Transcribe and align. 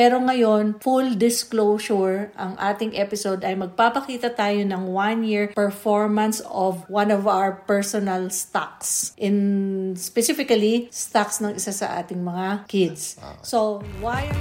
Pero 0.00 0.16
ngayon, 0.16 0.80
full 0.80 1.12
disclosure, 1.20 2.32
ang 2.32 2.56
ating 2.56 2.96
episode 2.96 3.44
ay 3.44 3.52
magpapakita 3.52 4.32
tayo 4.32 4.64
ng 4.64 4.88
one-year 4.96 5.52
performance 5.52 6.40
of 6.48 6.88
one 6.88 7.12
of 7.12 7.28
our 7.28 7.60
personal 7.68 8.32
stocks. 8.32 9.12
In 9.20 9.92
specifically, 10.00 10.88
stocks 10.88 11.44
ng 11.44 11.52
isa 11.52 11.76
sa 11.76 12.00
ating 12.00 12.24
mga 12.24 12.64
kids. 12.64 13.20
So, 13.44 13.84
why... 14.00 14.32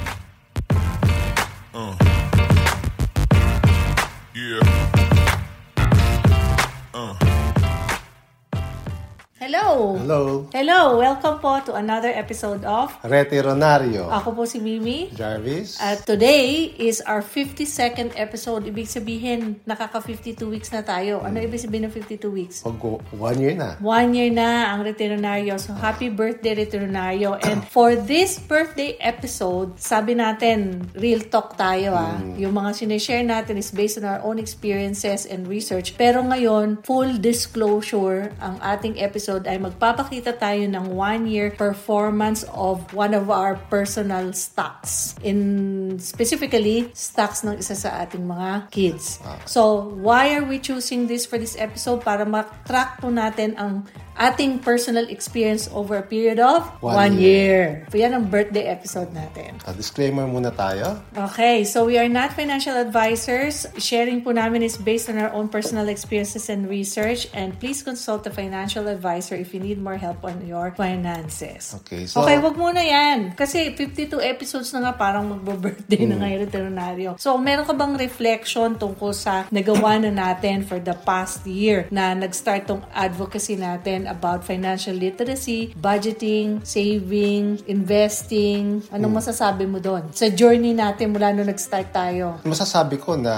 Hello! 9.70 9.94
Hello, 10.02 10.50
Hello! 10.50 10.98
Welcome 10.98 11.38
po 11.46 11.62
to 11.70 11.78
another 11.78 12.10
episode 12.10 12.66
of 12.66 12.90
Rete 13.06 13.38
Ronario. 13.38 14.10
Ako 14.10 14.34
po 14.34 14.42
si 14.50 14.58
Mimi. 14.58 15.14
Jarvis. 15.14 15.78
At 15.78 16.10
today 16.10 16.74
is 16.74 17.06
our 17.06 17.22
52nd 17.22 18.18
episode. 18.18 18.66
Ibig 18.66 18.90
sabihin, 18.90 19.62
nakaka-52 19.70 20.42
weeks 20.50 20.74
na 20.74 20.82
tayo. 20.82 21.22
Ano 21.22 21.38
ibig 21.38 21.62
sabihin 21.62 21.86
ng 21.86 21.94
52 21.94 22.34
weeks? 22.34 22.66
Pag 22.66 22.82
one 23.14 23.38
year 23.38 23.54
na. 23.54 23.78
One 23.78 24.18
year 24.18 24.34
na 24.34 24.74
ang 24.74 24.82
Reteronario. 24.82 25.62
So, 25.62 25.78
happy 25.78 26.10
birthday, 26.10 26.66
Reteronario. 26.66 27.38
And 27.38 27.62
for 27.78 27.94
this 27.94 28.42
birthday 28.42 28.98
episode, 28.98 29.78
sabi 29.78 30.18
natin, 30.18 30.90
real 30.98 31.22
talk 31.30 31.62
tayo 31.62 31.94
ah. 31.94 32.18
Yung 32.42 32.58
mga 32.58 32.74
sinishare 32.74 33.22
natin 33.22 33.62
is 33.62 33.70
based 33.70 34.02
on 34.02 34.10
our 34.10 34.22
own 34.26 34.42
experiences 34.42 35.30
and 35.30 35.46
research. 35.46 35.94
Pero 35.94 36.26
ngayon, 36.26 36.82
full 36.82 37.22
disclosure, 37.22 38.34
ang 38.42 38.58
ating 38.66 38.98
episode 38.98 39.46
ay 39.46 39.59
magpapakita 39.60 40.40
tayo 40.40 40.64
ng 40.66 40.96
one-year 40.96 41.54
performance 41.60 42.48
of 42.56 42.82
one 42.96 43.12
of 43.12 43.28
our 43.28 43.60
personal 43.68 44.32
stocks. 44.34 45.14
In 45.22 46.00
specifically, 46.00 46.90
stocks 46.96 47.44
ng 47.44 47.60
isa 47.60 47.76
sa 47.76 48.02
ating 48.02 48.24
mga 48.24 48.72
kids. 48.72 49.20
So, 49.46 49.92
why 50.00 50.34
are 50.40 50.48
we 50.48 50.58
choosing 50.58 51.06
this 51.06 51.28
for 51.28 51.38
this 51.38 51.60
episode? 51.60 52.02
Para 52.02 52.24
matrack 52.24 53.04
po 53.04 53.12
natin 53.12 53.60
ang 53.60 53.84
ating 54.20 54.60
personal 54.60 55.08
experience 55.08 55.72
over 55.72 55.96
a 55.96 56.04
period 56.04 56.44
of 56.44 56.68
one, 56.84 56.96
One 56.96 57.16
year. 57.16 57.88
So, 57.88 57.96
yan 57.96 58.12
ang 58.12 58.28
birthday 58.28 58.68
episode 58.68 59.16
natin. 59.16 59.56
Ah, 59.64 59.72
disclaimer 59.72 60.28
muna 60.28 60.52
tayo. 60.52 61.00
Okay, 61.16 61.64
so 61.64 61.88
we 61.88 61.96
are 61.96 62.12
not 62.12 62.36
financial 62.36 62.76
advisors. 62.76 63.64
Sharing 63.80 64.20
po 64.20 64.36
namin 64.36 64.60
is 64.60 64.76
based 64.76 65.08
on 65.08 65.16
our 65.20 65.32
own 65.32 65.48
personal 65.48 65.88
experiences 65.88 66.52
and 66.52 66.68
research. 66.68 67.32
And 67.32 67.56
please 67.56 67.80
consult 67.80 68.28
a 68.28 68.34
financial 68.34 68.92
advisor 68.92 69.40
if 69.40 69.49
you 69.52 69.60
need 69.60 69.78
more 69.78 69.96
help 69.96 70.22
on 70.22 70.42
your 70.44 70.72
finances. 70.72 71.76
Okay, 71.82 72.06
so- 72.06 72.22
okay, 72.22 72.38
wag 72.38 72.56
muna 72.56 72.80
yan. 72.80 73.34
Kasi 73.34 73.72
52 73.72 74.20
episodes 74.20 74.70
na 74.72 74.82
nga 74.82 74.94
parang 74.94 75.28
magbo-birthday 75.28 76.04
Hmm. 76.04 76.10
na 76.10 76.16
ngayon 76.20 76.40
Veterinario. 76.42 77.10
So, 77.16 77.36
meron 77.36 77.64
ka 77.64 77.74
bang 77.74 77.94
reflection 77.94 78.76
tungkol 78.76 79.12
sa 79.12 79.46
nagawa 79.50 80.00
na 80.00 80.10
natin 80.10 80.62
for 80.62 80.78
the 80.78 80.96
past 80.96 81.44
year 81.44 81.90
na 81.90 82.12
nag-start 82.12 82.66
tong 82.66 82.82
advocacy 82.90 83.56
natin 83.56 84.06
about 84.06 84.42
financial 84.42 84.94
literacy, 84.94 85.74
budgeting, 85.76 86.62
saving, 86.64 87.60
investing. 87.66 88.82
Anong 88.90 89.12
Hmm. 89.12 89.20
masasabi 89.20 89.66
mo 89.66 89.78
doon? 89.78 90.10
Sa 90.12 90.30
journey 90.30 90.72
natin 90.72 91.12
mula 91.12 91.30
nung 91.30 91.46
nag-start 91.46 91.92
tayo. 91.92 92.40
Masasabi 92.44 92.98
ko 92.98 93.14
na 93.14 93.34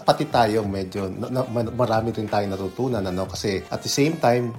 pati 0.00 0.24
tayo 0.24 0.62
medyo 0.62 1.08
na, 1.08 1.28
na- 1.42 1.48
marami 1.70 2.10
rin 2.10 2.26
tayong 2.26 2.50
natutunan 2.50 3.02
ano 3.02 3.26
kasi 3.26 3.60
at 3.66 3.80
the 3.80 3.90
same 3.90 4.16
time 4.16 4.54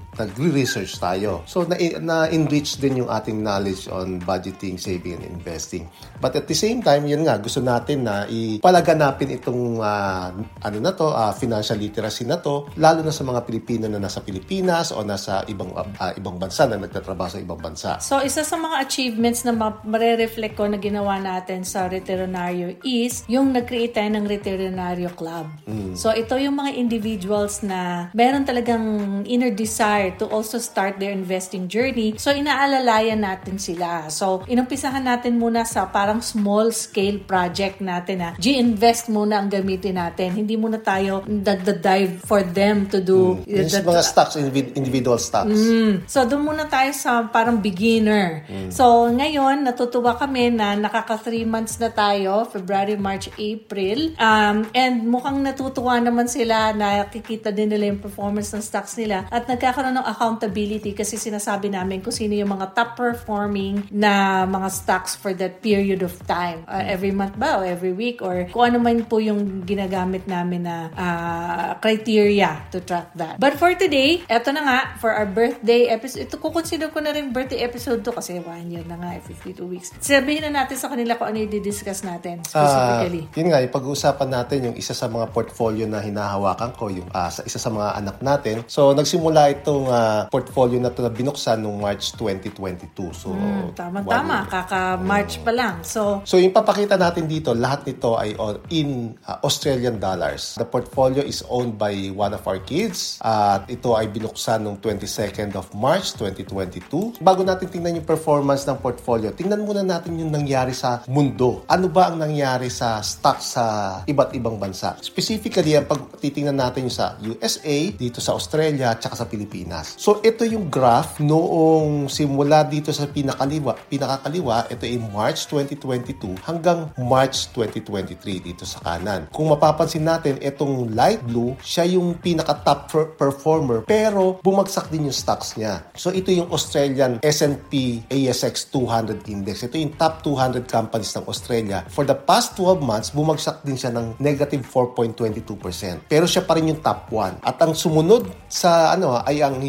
nagre-research 0.71 1.03
tayo. 1.03 1.43
So 1.43 1.67
na, 1.67 1.75
na-enrich 1.99 2.79
din 2.79 3.03
yung 3.03 3.11
ating 3.11 3.43
knowledge 3.43 3.91
on 3.91 4.23
budgeting, 4.23 4.79
saving 4.79 5.19
and 5.19 5.25
investing. 5.27 5.91
But 6.23 6.39
at 6.39 6.47
the 6.47 6.55
same 6.55 6.79
time, 6.79 7.03
yun 7.03 7.27
nga 7.27 7.35
gusto 7.41 7.59
natin 7.59 8.07
na 8.07 8.23
ipalaganapin 8.31 9.35
itong 9.41 9.83
ah, 9.83 10.31
ano 10.63 10.77
na 10.79 10.91
to, 10.95 11.11
ah, 11.11 11.35
financial 11.35 11.75
literacy 11.75 12.23
na 12.23 12.39
to 12.39 12.71
lalo 12.79 13.03
na 13.03 13.11
sa 13.11 13.27
mga 13.27 13.43
Pilipino 13.43 13.85
na 13.91 13.99
nasa 13.99 14.23
Pilipinas 14.23 14.95
o 14.95 15.03
nasa 15.03 15.43
ibang 15.51 15.75
ah, 15.75 16.15
ibang 16.15 16.39
bansa 16.39 16.63
na 16.69 16.79
nagtatrabaho 16.79 17.29
sa 17.35 17.39
ibang 17.41 17.59
bansa. 17.59 17.99
So, 17.99 18.23
isa 18.23 18.47
sa 18.47 18.55
mga 18.55 18.87
achievements 18.87 19.43
na 19.43 19.51
ma- 19.51 19.83
marereflect 19.83 20.55
ko 20.55 20.69
na 20.69 20.79
ginawa 20.79 21.19
natin 21.19 21.67
sa 21.67 21.89
Veterinario 21.91 22.77
is 22.85 23.25
yung 23.27 23.51
nag-create 23.51 23.97
tayo 23.97 24.09
ng 24.13 24.25
Veterinario 24.25 25.11
Club. 25.11 25.49
So, 25.97 26.13
ito 26.13 26.37
yung 26.37 26.55
mga 26.61 26.77
individuals 26.77 27.65
na 27.65 28.11
meron 28.13 28.45
talagang 28.45 29.25
inner 29.25 29.51
desire 29.51 30.13
to 30.21 30.29
also 30.29 30.60
start 30.61 31.01
their 31.01 31.09
investing 31.11 31.65
journey. 31.65 32.15
So, 32.15 32.29
inaalalayan 32.29 33.25
natin 33.25 33.57
sila. 33.57 34.07
So, 34.13 34.45
inumpisahan 34.45 35.01
natin 35.01 35.41
muna 35.41 35.65
sa 35.65 35.89
parang 35.89 36.21
small 36.21 36.69
scale 36.69 37.17
project 37.19 37.81
natin 37.81 38.21
na 38.21 38.29
G-invest 38.37 39.09
muna 39.09 39.41
ang 39.41 39.49
gamitin 39.49 39.97
natin. 39.97 40.37
Hindi 40.37 40.55
muna 40.55 40.77
tayo 40.77 41.25
nagda-dive 41.25 42.21
for 42.21 42.45
them 42.45 42.85
to 42.87 43.01
do 43.01 43.41
Yung 43.49 43.65
the- 43.65 43.81
mga 43.81 44.05
stocks, 44.05 44.37
individ- 44.37 44.77
individual 44.77 45.17
stocks. 45.17 45.57
So, 46.05 46.23
doon 46.23 46.45
muna 46.45 46.69
tayo 46.69 46.93
sa 46.93 47.25
parang 47.25 47.57
beginner. 47.57 48.45
So, 48.69 49.09
ngayon, 49.09 49.65
natutuwa 49.65 50.13
kami 50.13 50.53
na 50.53 50.77
nakaka 50.77 51.17
3 51.17 51.41
months 51.43 51.81
na 51.81 51.89
tayo, 51.89 52.45
February, 52.45 52.95
March, 52.95 53.33
April. 53.35 54.13
Um, 54.21 54.69
and 54.71 55.01
mukhang 55.07 55.41
natutuwa 55.41 55.97
naman 55.97 56.29
sila 56.29 56.71
na 56.71 57.09
kikita 57.09 57.49
din 57.49 57.71
nila 57.71 57.89
yung 57.89 58.01
performance 58.03 58.53
ng 58.53 58.61
stocks 58.61 58.93
nila 58.95 59.25
at 59.31 59.47
nagkakaroon 59.47 59.95
ng 59.95 60.05
accountability 60.05 60.50
kasi 60.91 61.15
sinasabi 61.15 61.71
namin 61.71 62.03
kung 62.03 62.13
sino 62.13 62.35
yung 62.35 62.51
mga 62.51 62.75
top 62.75 62.99
performing 62.99 63.87
na 63.89 64.43
mga 64.45 64.69
stocks 64.69 65.15
for 65.15 65.31
that 65.33 65.63
period 65.63 66.03
of 66.03 66.13
time. 66.27 66.63
Uh, 66.67 66.83
every 66.83 67.15
month 67.15 67.39
ba 67.39 67.57
o 67.57 67.65
every 67.65 67.95
week 67.95 68.19
or 68.19 68.47
kung 68.51 68.73
ano 68.73 68.77
man 68.83 69.03
po 69.07 69.17
yung 69.17 69.63
ginagamit 69.63 70.27
namin 70.27 70.67
na 70.67 70.91
ah, 70.93 71.69
criteria 71.79 72.67
to 72.69 72.83
track 72.83 73.11
that. 73.15 73.39
But 73.39 73.57
for 73.57 73.73
today, 73.73 74.21
eto 74.27 74.51
na 74.53 74.61
nga, 74.63 74.79
for 74.99 75.11
our 75.15 75.25
birthday 75.25 75.89
episode, 75.89 76.27
ito 76.27 76.37
kukonsider 76.37 76.91
ko 76.91 76.99
na 76.99 77.15
rin 77.15 77.31
birthday 77.31 77.63
episode 77.63 78.03
to 78.05 78.11
kasi 78.11 78.37
one 78.43 78.69
year 78.69 78.85
na 78.85 78.99
nga, 78.99 79.17
eh, 79.17 79.21
52 79.23 79.65
weeks. 79.65 79.89
Sabihin 80.03 80.45
na 80.47 80.63
natin 80.63 80.77
sa 80.77 80.91
kanila 80.91 81.15
kung 81.15 81.31
ano 81.31 81.41
yung 81.41 81.51
discuss 81.61 82.03
natin 82.03 82.43
specifically. 82.43 83.25
yun 83.37 83.47
nga, 83.49 83.59
yung 83.63 83.73
pag-uusapan 83.73 84.29
natin 84.29 84.57
yung 84.71 84.75
isa 84.77 84.91
sa 84.91 85.07
mga 85.07 85.29
portfolio 85.31 85.85
na 85.87 86.03
hinahawakan 86.03 86.71
ko, 86.75 86.89
yung 86.91 87.07
ah, 87.13 87.29
sa 87.29 87.45
isa 87.45 87.57
sa 87.61 87.69
mga 87.69 87.89
anak 88.01 88.17
natin. 88.19 88.55
So, 88.67 88.91
nagsimula 88.91 89.61
itong 89.61 89.85
ah, 89.87 90.27
portfolio 90.41 90.81
na 90.81 90.89
to 90.89 91.05
na 91.05 91.13
binuksan 91.13 91.61
noong 91.61 91.77
March 91.77 92.17
2022. 92.17 93.13
So, 93.13 93.29
Hmm, 93.29 93.69
Tama-tama, 93.77 94.09
one 94.09 94.41
year. 94.41 94.49
kaka-March 94.49 95.33
pa 95.45 95.51
lang. 95.53 95.75
So, 95.85 96.25
So, 96.25 96.41
yung 96.41 96.49
papakita 96.51 96.97
natin 96.97 97.29
dito, 97.29 97.53
lahat 97.53 97.85
nito 97.85 98.17
ay 98.17 98.33
in 98.69 99.13
ah, 99.23 99.37
Australian 99.45 100.01
dollars. 100.01 100.57
The 100.57 100.65
portfolio 100.65 101.21
is 101.21 101.45
owned 101.45 101.77
by 101.77 101.93
one 102.09 102.33
of 102.33 102.41
our 102.43 102.57
kids. 102.57 103.21
At 103.21 103.69
ito 103.69 103.93
ay 103.93 104.09
binuksan 104.09 104.65
noong 104.65 104.81
22nd 104.81 105.53
of 105.53 105.69
March 105.77 106.17
2022. 106.17 107.21
Bago 107.21 107.45
natin 107.45 107.69
tingnan 107.69 108.01
yung 108.01 108.07
performance 108.07 108.65
ng 108.65 108.81
portfolio, 108.81 109.29
tingnan 109.29 109.61
muna 109.61 109.85
natin 109.85 110.17
yung 110.17 110.33
nangyari 110.33 110.73
sa 110.73 111.05
mundo. 111.05 111.61
Ano 111.69 111.85
ba 111.85 112.09
ang 112.09 112.17
nangyari 112.17 112.71
sa 112.71 112.97
stocks 112.99 113.53
sa 113.53 113.65
iba't 114.07 114.33
ibang 114.33 114.57
bansa? 114.57 114.97
Specifically, 115.03 115.77
ang 115.77 115.85
pag 115.85 116.01
titingnan 116.17 116.57
natin 116.57 116.87
yung 116.87 116.95
sa 116.95 117.13
USA, 117.21 117.77
dito 117.93 118.17
sa 118.17 118.33
Australia, 118.33 118.95
at 118.95 119.03
sa 119.03 119.27
Pilipinas. 119.27 119.99
So, 119.99 120.23
ito 120.31 120.47
yung 120.47 120.71
graph 120.71 121.19
noong 121.19 122.07
simula 122.07 122.63
dito 122.63 122.95
sa 122.95 123.03
pinakaliwa, 123.03 123.75
pinakakaliwa, 123.91 124.71
ito 124.71 124.87
ay 124.87 124.95
March 124.95 125.51
2022 125.51 126.39
hanggang 126.47 126.87
March 126.95 127.51
2023 127.51 128.39
dito 128.39 128.63
sa 128.63 128.79
kanan. 128.79 129.27
Kung 129.35 129.51
mapapansin 129.51 130.07
natin, 130.07 130.39
itong 130.39 130.95
light 130.95 131.19
blue, 131.27 131.59
siya 131.59 131.83
yung 131.83 132.15
pinaka-top 132.15 132.79
per- 132.87 133.11
performer 133.19 133.83
pero 133.83 134.39
bumagsak 134.39 134.87
din 134.87 135.11
yung 135.11 135.17
stocks 135.17 135.59
niya. 135.59 135.83
So 135.99 136.15
ito 136.15 136.31
yung 136.31 136.47
Australian 136.47 137.19
S&P 137.19 138.01
ASX 138.07 138.71
200 138.71 139.27
Index. 139.27 139.67
Ito 139.67 139.75
yung 139.75 139.99
top 139.99 140.23
200 140.23 140.63
companies 140.63 141.11
ng 141.11 141.27
Australia. 141.27 141.83
For 141.91 142.07
the 142.07 142.15
past 142.15 142.55
12 142.55 142.79
months, 142.79 143.11
bumagsak 143.11 143.67
din 143.67 143.75
siya 143.75 143.91
ng 143.91 144.15
negative 144.23 144.63
4.22%. 144.63 146.07
Pero 146.07 146.23
siya 146.23 146.47
pa 146.47 146.55
rin 146.55 146.71
yung 146.71 146.79
top 146.79 147.11
1. 147.11 147.43
At 147.43 147.59
ang 147.59 147.75
sumunod 147.75 148.31
sa 148.47 148.95
ano 148.95 149.19
ay 149.19 149.43
ang 149.43 149.59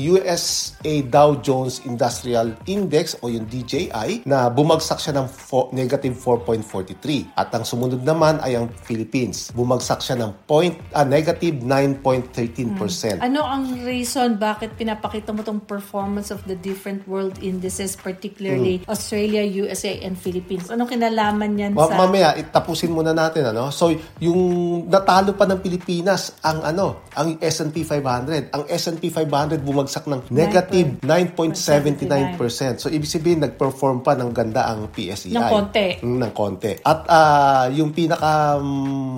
USA 0.53 0.95
Dow 1.09 1.41
Jones 1.41 1.81
Industrial 1.89 2.53
Index 2.69 3.17
o 3.25 3.33
yung 3.33 3.49
DJI 3.49 4.29
na 4.29 4.53
bumagsak 4.53 5.01
siya 5.01 5.17
ng 5.17 5.27
fo- 5.27 5.73
negative 5.73 6.13
4.42%. 6.13 6.93
9.43. 6.93 7.39
At 7.39 7.49
ang 7.57 7.65
sumunod 7.65 8.05
naman 8.05 8.39
ay 8.45 8.61
ang 8.61 8.69
Philippines. 8.85 9.51
Bumagsak 9.57 10.05
siya 10.05 10.21
ng 10.21 10.45
point, 10.45 10.77
ah, 10.93 11.07
negative 11.07 11.65
9.13%. 11.65 13.25
Ano 13.25 13.47
ang 13.47 13.81
reason 13.83 14.37
bakit 14.37 14.77
pinapakita 14.77 15.33
mo 15.33 15.41
tong 15.41 15.63
performance 15.63 16.29
of 16.29 16.45
the 16.45 16.59
different 16.59 17.07
world 17.09 17.39
indices, 17.41 17.97
particularly 17.97 18.85
Australia, 18.87 19.41
USA, 19.43 19.97
and 20.05 20.19
Philippines? 20.19 20.69
Anong 20.69 20.93
kinalaman 20.93 21.57
yan 21.57 21.73
Ma- 21.73 21.89
sa... 21.89 21.97
mamaya 21.97 22.37
itapusin 22.37 22.93
muna 22.93 23.17
natin 23.17 23.49
ano. 23.49 23.73
So 23.73 23.95
yung 24.21 24.41
natalo 24.91 25.33
pa 25.33 25.49
ng 25.49 25.63
Pilipinas 25.63 26.37
ang 26.45 26.61
ano, 26.67 27.07
ang 27.17 27.39
S&P 27.39 27.87
500. 27.87 28.53
Ang 28.53 28.63
S&P 28.69 29.09
500 29.09 29.63
bumagsak 29.63 30.05
ng 30.09 30.21
negative 30.43 30.89
9.79%. 31.03 32.83
So 32.83 32.87
ibig 32.91 33.09
sabihin 33.09 33.43
nag-perform 33.45 34.03
pa 34.03 34.19
ng 34.19 34.31
ganda 34.35 34.69
ang 34.69 34.91
PSEI. 34.91 35.35
Ng 35.35 35.49
konti. 35.49 35.87
Mm, 36.03 36.19
ng 36.19 36.33
konti. 36.35 36.73
At 36.83 37.01
ah, 37.09 37.67
yung 37.71 37.95
pinaka 37.95 38.59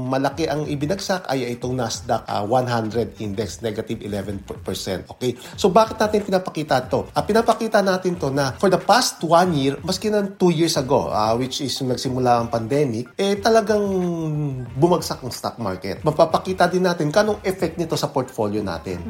malaki 0.09 0.47
ang 0.47 0.69
ibinagsak 0.69 1.27
ay 1.29 1.57
itong 1.57 1.75
Nasdaq 1.75 2.29
ah, 2.29 2.45
100 2.47 3.19
index 3.25 3.65
negative 3.65 4.01
11%. 4.05 5.13
Okay? 5.17 5.35
So 5.57 5.73
bakit 5.73 5.97
natin 5.99 6.23
pinapakita 6.25 6.85
to? 6.87 7.09
Ah, 7.17 7.25
pinapakita 7.25 7.81
natin 7.81 8.21
to 8.21 8.29
na 8.31 8.55
for 8.57 8.69
the 8.69 8.81
past 8.81 9.23
one 9.25 9.57
year, 9.57 9.75
maski 9.81 10.13
na 10.13 10.25
two 10.25 10.53
years 10.53 10.77
ago, 10.77 11.11
ah, 11.11 11.33
which 11.35 11.65
is 11.65 11.73
yung 11.81 11.91
nagsimula 11.91 12.45
ang 12.45 12.49
pandemic, 12.53 13.11
eh 13.17 13.41
talagang 13.41 13.83
bumagsak 14.77 15.25
ang 15.25 15.33
stock 15.33 15.57
market. 15.59 16.05
Mapapakita 16.05 16.69
din 16.69 16.85
natin 16.85 17.09
kanong 17.09 17.41
effect 17.43 17.81
nito 17.81 17.97
sa 17.97 18.11
portfolio 18.13 18.61
natin. 18.61 19.01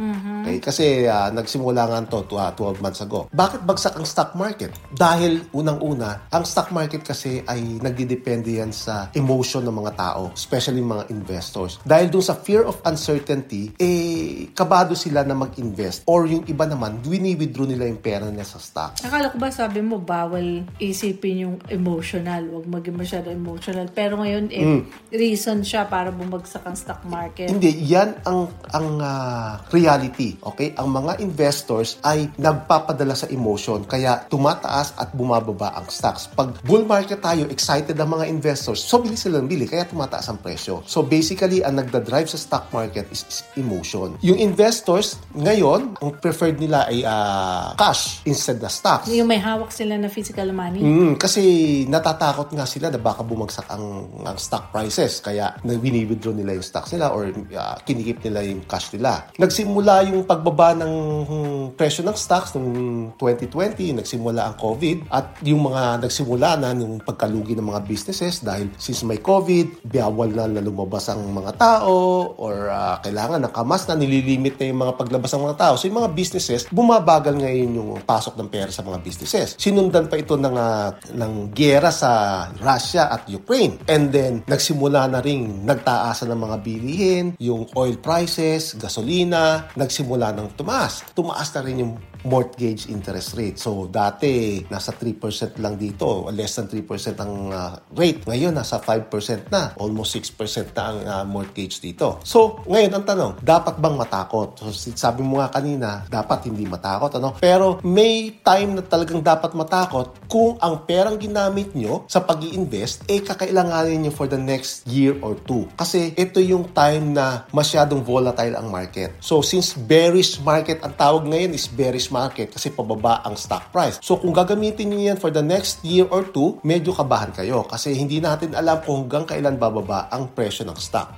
Okay? 0.44 0.56
Kasi 0.62 0.86
ah, 1.08 1.28
nagsimula 1.34 1.82
nga 1.90 1.93
to 2.02 2.26
to, 2.26 2.34
ah, 2.34 2.50
12 2.50 2.82
months 2.82 2.98
ago. 2.98 3.30
Bakit 3.30 3.62
bagsak 3.62 3.94
ang 3.94 4.02
stock 4.02 4.34
market? 4.34 4.74
Dahil 4.90 5.46
unang-una, 5.54 6.26
ang 6.34 6.42
stock 6.42 6.74
market 6.74 7.06
kasi 7.06 7.46
ay 7.46 7.78
nagdidepende 7.78 8.58
yan 8.58 8.74
sa 8.74 9.14
emotion 9.14 9.62
ng 9.62 9.76
mga 9.78 9.92
tao, 9.94 10.34
especially 10.34 10.82
mga 10.82 11.14
investors. 11.14 11.78
Dahil 11.86 12.10
dun 12.10 12.24
sa 12.24 12.34
fear 12.34 12.66
of 12.66 12.82
uncertainty, 12.82 13.70
eh, 13.78 14.50
kabado 14.50 14.98
sila 14.98 15.22
na 15.22 15.38
mag-invest. 15.38 16.02
Or 16.10 16.26
yung 16.26 16.42
iba 16.50 16.66
naman, 16.66 16.98
wini-withdraw 17.04 17.68
nila 17.68 17.86
yung 17.86 18.02
pera 18.02 18.26
nila 18.26 18.42
sa 18.42 18.58
stock. 18.58 18.98
Akala 19.04 19.30
ko 19.30 19.38
ba 19.38 19.52
sabi 19.52 19.78
mo 19.78 20.00
bawal 20.00 20.66
isipin 20.80 21.46
yung 21.46 21.56
emotional, 21.68 22.48
wag 22.50 22.66
maging 22.66 22.96
masyado 22.96 23.28
emotional. 23.28 23.86
Pero 23.92 24.16
ngayon 24.18 24.48
eh, 24.50 24.62
Mm. 24.64 24.82
reason 25.12 25.60
siya 25.60 25.84
para 25.84 26.08
bumagsak 26.08 26.64
ang 26.64 26.72
stock 26.72 27.04
market. 27.04 27.52
Hindi, 27.52 27.84
yan 27.84 28.16
ang 28.24 28.48
ang 28.72 28.88
ah, 28.98 29.60
reality. 29.68 30.40
Okay? 30.40 30.72
Ang 30.80 30.88
mga 30.88 31.20
investors 31.20 31.83
ay 32.00 32.32
nagpapadala 32.40 33.12
sa 33.12 33.28
emotion 33.28 33.84
kaya 33.84 34.24
tumataas 34.28 34.96
at 34.96 35.12
bumababa 35.12 35.76
ang 35.76 35.86
stocks. 35.92 36.30
Pag 36.32 36.60
bull 36.64 36.88
market 36.88 37.20
tayo, 37.20 37.46
excited 37.52 37.96
ang 38.00 38.16
mga 38.16 38.26
investors, 38.30 38.80
so 38.80 39.00
bili 39.00 39.18
silang 39.18 39.46
bili 39.46 39.68
kaya 39.68 39.84
tumataas 39.84 40.32
ang 40.32 40.40
presyo. 40.40 40.80
So 40.88 41.04
basically, 41.04 41.60
ang 41.60 41.76
nagda-drive 41.78 42.28
sa 42.32 42.38
stock 42.40 42.72
market 42.72 43.06
is, 43.12 43.22
is 43.28 43.44
emotion. 43.60 44.16
Yung 44.24 44.40
investors 44.40 45.20
ngayon, 45.36 45.98
ang 46.00 46.10
preferred 46.18 46.56
nila 46.56 46.88
ay 46.88 47.04
ah, 47.04 47.76
cash 47.76 48.24
instead 48.24 48.58
na 48.58 48.70
stocks. 48.72 49.10
Yung 49.12 49.28
may 49.28 49.40
hawak 49.40 49.70
sila 49.70 50.00
na 50.00 50.08
physical 50.08 50.48
money. 50.54 50.80
Mm, 50.80 51.20
kasi 51.20 51.42
natatakot 51.90 52.50
nga 52.54 52.64
sila 52.64 52.88
na 52.88 53.00
baka 53.00 53.26
bumagsak 53.26 53.68
ang, 53.68 54.08
ang 54.24 54.38
stock 54.38 54.70
prices. 54.70 55.20
Kaya 55.20 55.58
wini-withdraw 55.62 56.32
nila 56.32 56.56
yung 56.56 56.66
stocks 56.66 56.94
nila 56.94 57.10
or 57.12 57.28
uh, 57.30 57.76
kinikip 57.82 58.22
nila 58.24 58.40
yung 58.46 58.62
cash 58.64 58.94
nila. 58.94 59.28
Nagsimula 59.36 60.06
yung 60.08 60.22
pagbaba 60.24 60.72
ng 60.78 60.92
hmm, 61.26 61.62
presyo 61.74 62.06
ng 62.06 62.16
stocks 62.16 62.54
noong 62.54 63.18
2020, 63.18 64.00
nagsimula 64.00 64.46
ang 64.46 64.56
COVID 64.56 65.10
at 65.10 65.42
yung 65.42 65.66
mga 65.66 66.06
nagsimula 66.06 66.56
na 66.58 66.72
yung 66.72 67.02
pagkalugi 67.02 67.58
ng 67.58 67.66
mga 67.66 67.82
businesses 67.84 68.40
dahil 68.40 68.70
since 68.78 69.02
may 69.02 69.18
COVID, 69.18 69.82
bawal 69.84 70.30
na 70.30 70.46
na 70.46 70.62
lumabas 70.62 71.10
ang 71.10 71.26
mga 71.34 71.58
tao 71.58 72.30
or 72.38 72.70
uh, 72.70 73.02
kailangan 73.02 73.42
nakamas 73.42 73.90
na 73.90 73.98
nililimit 73.98 74.54
na 74.56 74.70
yung 74.70 74.80
mga 74.86 74.94
paglabas 74.94 75.30
ng 75.34 75.42
mga 75.50 75.58
tao. 75.58 75.74
So 75.74 75.90
yung 75.90 75.98
mga 75.98 76.14
businesses, 76.14 76.70
bumabagal 76.70 77.34
ngayon 77.34 77.70
yung 77.74 77.90
pasok 78.06 78.38
ng 78.38 78.48
pera 78.48 78.70
sa 78.70 78.86
mga 78.86 79.02
businesses. 79.02 79.58
Sinundan 79.58 80.06
pa 80.06 80.20
ito 80.20 80.38
ng, 80.38 80.54
ah, 80.54 80.94
ng 81.10 81.50
gera 81.50 81.90
sa 81.90 82.46
Russia 82.62 83.10
at 83.10 83.26
Ukraine. 83.26 83.82
And 83.90 84.14
then, 84.14 84.46
nagsimula 84.46 85.10
na 85.10 85.18
rin 85.18 85.66
nagtaasan 85.66 86.30
ng 86.30 86.40
mga 86.40 86.56
bilihin, 86.62 87.24
yung 87.42 87.66
oil 87.74 87.98
prices, 87.98 88.78
gasolina, 88.78 89.66
nagsimula 89.74 90.30
ng 90.36 90.54
tumaas. 90.54 91.02
Tumaas 91.16 91.50
na 91.56 91.63
rin 91.64 91.80
yung 91.80 91.92
mortgage 92.24 92.88
interest 92.88 93.36
rate. 93.36 93.56
So, 93.60 93.86
dati, 93.86 94.64
nasa 94.68 94.96
3% 94.96 95.60
lang 95.60 95.76
dito, 95.76 96.28
less 96.32 96.56
than 96.56 96.66
3% 96.66 97.20
ang 97.20 97.52
ah, 97.52 97.76
rate. 97.92 98.24
Ngayon, 98.24 98.52
nasa 98.56 98.80
5% 98.80 99.52
na. 99.52 99.76
Almost 99.76 100.16
6% 100.18 100.72
na 100.74 100.82
ang 100.82 100.98
ah, 101.04 101.24
mortgage 101.24 101.78
dito. 101.78 102.18
So, 102.24 102.64
ngayon, 102.64 102.92
ang 102.96 103.04
tanong, 103.04 103.32
dapat 103.44 103.78
bang 103.78 103.96
matakot? 103.96 104.56
So, 104.58 104.72
sabi 104.72 105.20
mo 105.20 105.38
nga 105.38 105.52
kanina, 105.52 106.08
dapat 106.08 106.48
hindi 106.48 106.64
matakot. 106.64 107.12
Ano? 107.20 107.36
Pero, 107.38 107.78
may 107.84 108.40
time 108.40 108.80
na 108.80 108.82
talagang 108.82 109.20
dapat 109.20 109.52
matakot 109.52 110.16
kung 110.26 110.56
ang 110.58 110.88
perang 110.88 111.20
ginamit 111.20 111.76
nyo 111.76 112.08
sa 112.08 112.24
pag 112.24 112.40
invest 112.44 113.04
eh 113.06 113.20
kakailanganin 113.20 114.08
nyo 114.08 114.12
for 114.12 114.26
the 114.26 114.40
next 114.40 114.86
year 114.88 115.16
or 115.20 115.36
two. 115.44 115.68
Kasi 115.76 116.16
ito 116.16 116.40
yung 116.40 116.72
time 116.72 117.12
na 117.12 117.44
masyadong 117.52 118.00
volatile 118.00 118.56
ang 118.56 118.72
market. 118.72 119.16
So, 119.20 119.44
since 119.44 119.76
bearish 119.76 120.40
market, 120.40 120.80
ang 120.80 120.96
tawag 120.96 121.28
ngayon 121.28 121.52
is 121.52 121.68
bearish 121.68 122.08
market 122.14 122.54
kasi 122.54 122.70
pababa 122.70 123.26
ang 123.26 123.34
stock 123.34 123.74
price. 123.74 123.98
So 123.98 124.22
kung 124.22 124.30
gagamitin 124.30 124.94
niyo 124.94 125.10
yan 125.10 125.18
for 125.18 125.34
the 125.34 125.42
next 125.42 125.82
year 125.82 126.06
or 126.14 126.22
two, 126.30 126.62
medyo 126.62 126.94
kabahan 126.94 127.34
kayo 127.34 127.66
kasi 127.66 127.98
hindi 127.98 128.22
natin 128.22 128.54
alam 128.54 128.78
kung 128.86 129.10
hanggang 129.10 129.26
kailan 129.26 129.56
bababa 129.58 130.06
ang 130.14 130.30
presyo 130.30 130.62
ng 130.70 130.78
stock. 130.78 131.10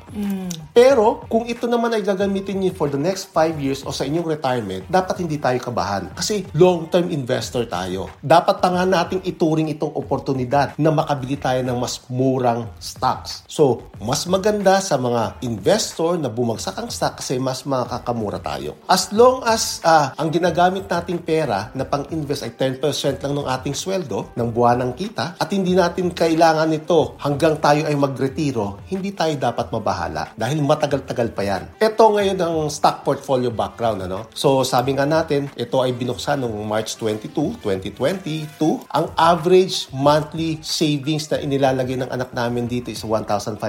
Pero 0.72 1.26
kung 1.28 1.44
ito 1.44 1.68
naman 1.68 1.92
ay 1.92 2.00
gagamitin 2.06 2.62
niyo 2.62 2.72
for 2.72 2.88
the 2.88 2.96
next 2.96 3.28
5 3.34 3.60
years 3.60 3.80
o 3.84 3.92
sa 3.92 4.08
inyong 4.08 4.24
retirement, 4.24 4.82
dapat 4.88 5.20
hindi 5.20 5.36
tayo 5.36 5.60
kabahan 5.60 6.14
kasi 6.14 6.48
long-term 6.56 7.12
investor 7.12 7.66
tayo. 7.68 8.08
Dapat 8.22 8.62
pa 8.62 8.68
nga 8.72 8.84
nating 8.86 9.26
ituring 9.26 9.68
itong 9.74 9.92
oportunidad 9.92 10.72
na 10.78 10.94
makabili 10.94 11.36
tayo 11.36 11.60
ng 11.66 11.76
mas 11.76 12.00
murang 12.08 12.70
stocks. 12.80 13.42
So, 13.50 13.90
mas 13.98 14.24
maganda 14.30 14.78
sa 14.78 14.96
mga 14.96 15.42
investor 15.42 16.16
na 16.16 16.30
bumagsak 16.30 16.78
ang 16.78 16.88
stock 16.88 17.20
kasi 17.20 17.36
mas 17.42 17.66
makakamura 17.66 18.38
tayo. 18.40 18.78
As 18.86 19.10
long 19.10 19.42
as 19.42 19.82
ah, 19.82 20.14
ang 20.16 20.30
ginagamit 20.30 20.85
nating 20.88 21.20
pera 21.22 21.70
na 21.74 21.84
pang-invest 21.84 22.46
ay 22.46 22.52
10% 22.54 23.22
lang 23.22 23.34
ng 23.36 23.46
ating 23.46 23.74
sweldo, 23.76 24.32
ng 24.34 24.48
buwanang 24.50 24.96
kita, 24.96 25.36
at 25.36 25.48
hindi 25.52 25.76
natin 25.76 26.10
kailangan 26.10 26.70
nito 26.70 27.14
hanggang 27.20 27.60
tayo 27.60 27.84
ay 27.86 27.94
magretiro, 27.94 28.80
hindi 28.88 29.12
tayo 29.12 29.34
dapat 29.36 29.68
mabahala 29.70 30.32
dahil 30.34 30.64
matagal-tagal 30.64 31.28
pa 31.36 31.42
yan. 31.44 31.62
Ito 31.78 32.04
ngayon 32.16 32.38
ang 32.40 32.56
stock 32.72 33.04
portfolio 33.04 33.52
background. 33.52 34.06
Ano? 34.08 34.26
So 34.32 34.64
sabi 34.64 34.96
nga 34.96 35.04
natin, 35.04 35.52
ito 35.54 35.78
ay 35.82 35.92
binuksan 35.92 36.40
noong 36.40 36.64
March 36.64 36.96
22, 36.98 37.60
2022. 37.60 38.88
Ang 38.90 39.06
average 39.14 39.92
monthly 39.92 40.58
savings 40.64 41.28
na 41.28 41.42
inilalagay 41.42 42.00
ng 42.00 42.10
anak 42.10 42.32
namin 42.32 42.64
dito 42.66 42.88
is 42.88 43.04
1,500 43.04 43.60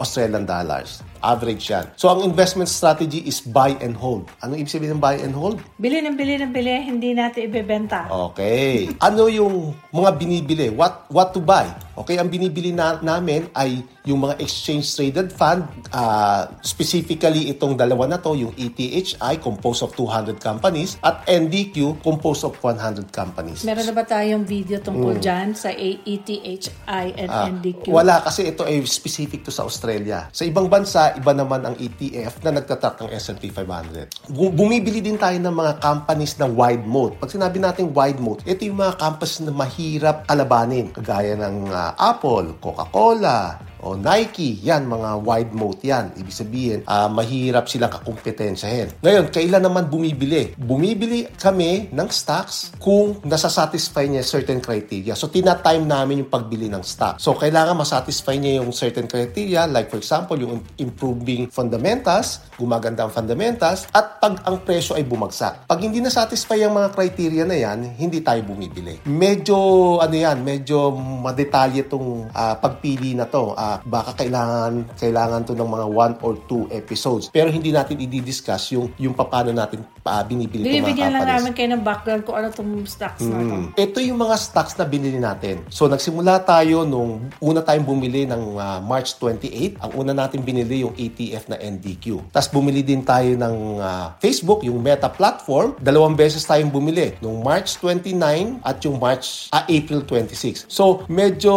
Australian 0.00 0.48
dollars. 0.48 1.11
Average 1.22 1.62
yan. 1.70 1.86
So 1.94 2.10
ang 2.10 2.26
investment 2.26 2.66
strategy 2.66 3.22
is 3.22 3.38
buy 3.38 3.78
and 3.78 3.94
hold. 3.94 4.26
Ano 4.42 4.58
ibig 4.58 4.74
sabihin 4.74 4.98
ng 4.98 5.02
buy 5.02 5.22
and 5.22 5.30
hold? 5.30 5.62
Bili 5.78 6.02
ng 6.02 6.18
bili 6.18 6.34
ng 6.34 6.50
bili, 6.50 6.74
hindi 6.82 7.14
natin 7.14 7.46
ibebenta. 7.46 8.10
Okay. 8.10 8.90
Ano 8.98 9.30
yung 9.30 9.70
mga 9.94 10.10
binibili? 10.18 10.66
What 10.74 11.06
what 11.14 11.30
to 11.30 11.38
buy? 11.38 11.70
Okay, 11.92 12.16
ang 12.16 12.28
binibili 12.28 12.72
na, 12.72 12.96
namin 12.98 13.52
ay 13.52 13.84
yung 14.02 14.24
mga 14.24 14.40
exchange 14.40 14.88
traded 14.92 15.28
fund, 15.28 15.62
ah, 15.90 16.48
specifically 16.64 17.48
itong 17.48 17.76
dalawa 17.76 18.08
na 18.08 18.18
to, 18.18 18.32
yung 18.32 18.52
ETHI 18.56 19.38
composed 19.38 19.84
of 19.84 19.92
200 19.94 20.38
companies 20.38 20.96
at 21.00 21.22
NDQ 21.24 22.00
composed 22.00 22.42
of 22.42 22.56
100 22.58 23.12
companies. 23.12 23.62
Meron 23.62 23.84
na 23.84 23.94
ba 23.94 24.02
tayong 24.02 24.42
video 24.42 24.78
tungkol 24.78 25.18
dyan 25.18 25.52
sa 25.52 25.70
AETHI 25.70 27.06
and 27.14 27.28
Mm. 27.28 27.30
Ah, 27.32 27.48
NDQ? 27.48 27.84
Wala 27.88 28.20
kasi 28.20 28.46
ito 28.46 28.62
ay 28.62 28.84
specific 28.84 29.42
to 29.42 29.50
sa 29.50 29.64
Australia. 29.64 30.28
Sa 30.30 30.44
ibang 30.44 30.68
bansa, 30.68 31.12
iba 31.12 31.32
naman 31.32 31.64
ang 31.64 31.74
ETF 31.74 32.40
na 32.42 32.56
nagtatrack 32.56 33.00
ng 33.00 33.10
S&P 33.12 33.48
500. 33.50 34.08
Bu- 34.28 34.52
Bumibili 34.52 35.00
din 35.00 35.16
tayo 35.16 35.34
ng 35.34 35.50
mga 35.50 35.72
companies 35.78 36.36
na 36.36 36.46
wide 36.46 36.84
moat. 36.84 37.16
Pag 37.18 37.32
sinabi 37.32 37.58
natin 37.58 37.90
wide 37.90 38.20
moat, 38.20 38.44
ito 38.44 38.62
yung 38.62 38.78
mga 38.78 38.94
companies 38.96 39.40
na 39.40 39.50
mahirap 39.50 40.16
kalabanin. 40.24 40.86
Kagaya 40.92 41.34
ng 41.34 41.56
ah, 41.66 41.81
Apple, 41.90 42.58
Coca-Cola, 42.60 43.58
o 43.82 43.98
Nike, 43.98 44.62
yan, 44.62 44.86
mga 44.86 45.10
wide 45.26 45.52
moat 45.52 45.82
yan. 45.82 46.14
Ibig 46.14 46.34
sabihin, 46.34 46.80
uh, 46.86 47.10
mahirap 47.10 47.66
silang 47.66 47.90
kakumpetensyahin. 47.90 49.02
Ngayon, 49.02 49.34
kailan 49.34 49.62
naman 49.66 49.90
bumibili? 49.90 50.54
Bumibili 50.54 51.26
kami 51.34 51.90
ng 51.90 52.08
stocks 52.14 52.70
kung 52.78 53.18
nasasatisfy 53.26 54.06
niya 54.06 54.22
certain 54.22 54.62
criteria. 54.62 55.18
So, 55.18 55.26
tinatime 55.26 55.82
namin 55.82 56.22
yung 56.22 56.30
pagbili 56.30 56.70
ng 56.70 56.86
stock. 56.86 57.18
So, 57.18 57.34
kailangan 57.34 57.74
masatisfy 57.74 58.38
niya 58.38 58.62
yung 58.62 58.70
certain 58.70 59.10
criteria 59.10 59.66
like 59.66 59.90
for 59.90 59.98
example, 59.98 60.36
yung 60.38 60.62
improving 60.78 61.48
fundamentals, 61.48 62.44
gumaganda 62.60 63.08
ang 63.08 63.12
fundamentals, 63.12 63.88
at 63.90 64.22
pag 64.22 64.38
ang 64.46 64.62
presyo 64.62 64.94
ay 64.94 65.02
bumagsak. 65.02 65.66
Pag 65.66 65.80
hindi 65.82 65.98
na-satisfy 65.98 66.62
ang 66.62 66.76
mga 66.76 66.88
criteria 66.94 67.44
na 67.48 67.56
yan, 67.56 67.96
hindi 67.96 68.20
tayo 68.20 68.44
bumibili. 68.46 69.02
Medyo, 69.08 69.56
ano 69.98 70.14
yan, 70.14 70.44
medyo 70.44 70.92
madetalye 70.94 71.82
itong 71.88 72.30
uh, 72.30 72.54
pagpili 72.60 73.16
na 73.16 73.26
to. 73.26 73.56
Uh, 73.56 73.71
baka 73.86 74.18
kailangan, 74.18 74.92
kailangan 74.98 75.40
to 75.48 75.56
ng 75.56 75.70
mga 75.70 75.86
one 75.88 76.14
or 76.20 76.34
two 76.50 76.68
episodes. 76.68 77.32
Pero 77.32 77.48
hindi 77.48 77.72
natin 77.72 77.96
i-discuss 78.02 78.74
yung, 78.76 78.92
yung 79.00 79.16
paano 79.16 79.54
natin 79.54 79.86
uh, 80.04 80.22
binibili 80.26 80.66
itong 80.66 80.74
mga 80.74 80.80
Bibigyan 80.82 81.10
lang 81.14 81.26
namin 81.28 81.52
kayo 81.54 81.68
ng 81.72 81.82
background 81.84 82.22
kung 82.26 82.36
ano 82.38 82.46
itong 82.50 82.72
stocks 82.86 83.22
na 83.26 83.38
to. 83.38 83.56
Mm. 83.56 83.66
Ito 83.78 83.98
yung 84.02 84.18
mga 84.18 84.36
stocks 84.38 84.74
na 84.76 84.84
binili 84.86 85.18
natin. 85.18 85.62
So, 85.70 85.86
nagsimula 85.86 86.42
tayo 86.42 86.82
nung 86.82 87.30
una 87.38 87.60
tayong 87.62 87.86
bumili 87.86 88.26
ng 88.26 88.58
uh, 88.58 88.78
March 88.82 89.16
28. 89.18 89.78
Ang 89.78 89.92
una 89.94 90.12
natin 90.12 90.42
binili 90.42 90.82
yung 90.82 90.94
ETF 90.98 91.54
na 91.54 91.56
NDQ. 91.58 92.34
Tapos 92.34 92.48
bumili 92.50 92.82
din 92.82 93.06
tayo 93.06 93.30
ng 93.38 93.56
uh, 93.78 94.18
Facebook, 94.18 94.66
yung 94.66 94.82
Meta 94.82 95.06
platform. 95.06 95.78
Dalawang 95.78 96.18
beses 96.18 96.42
tayong 96.42 96.70
bumili. 96.70 97.14
Nung 97.22 97.40
March 97.42 97.78
29 97.78 98.62
at 98.66 98.76
yung 98.82 98.98
March, 98.98 99.48
uh, 99.54 99.64
April 99.70 100.02
26. 100.04 100.66
So, 100.66 101.06
medyo, 101.06 101.52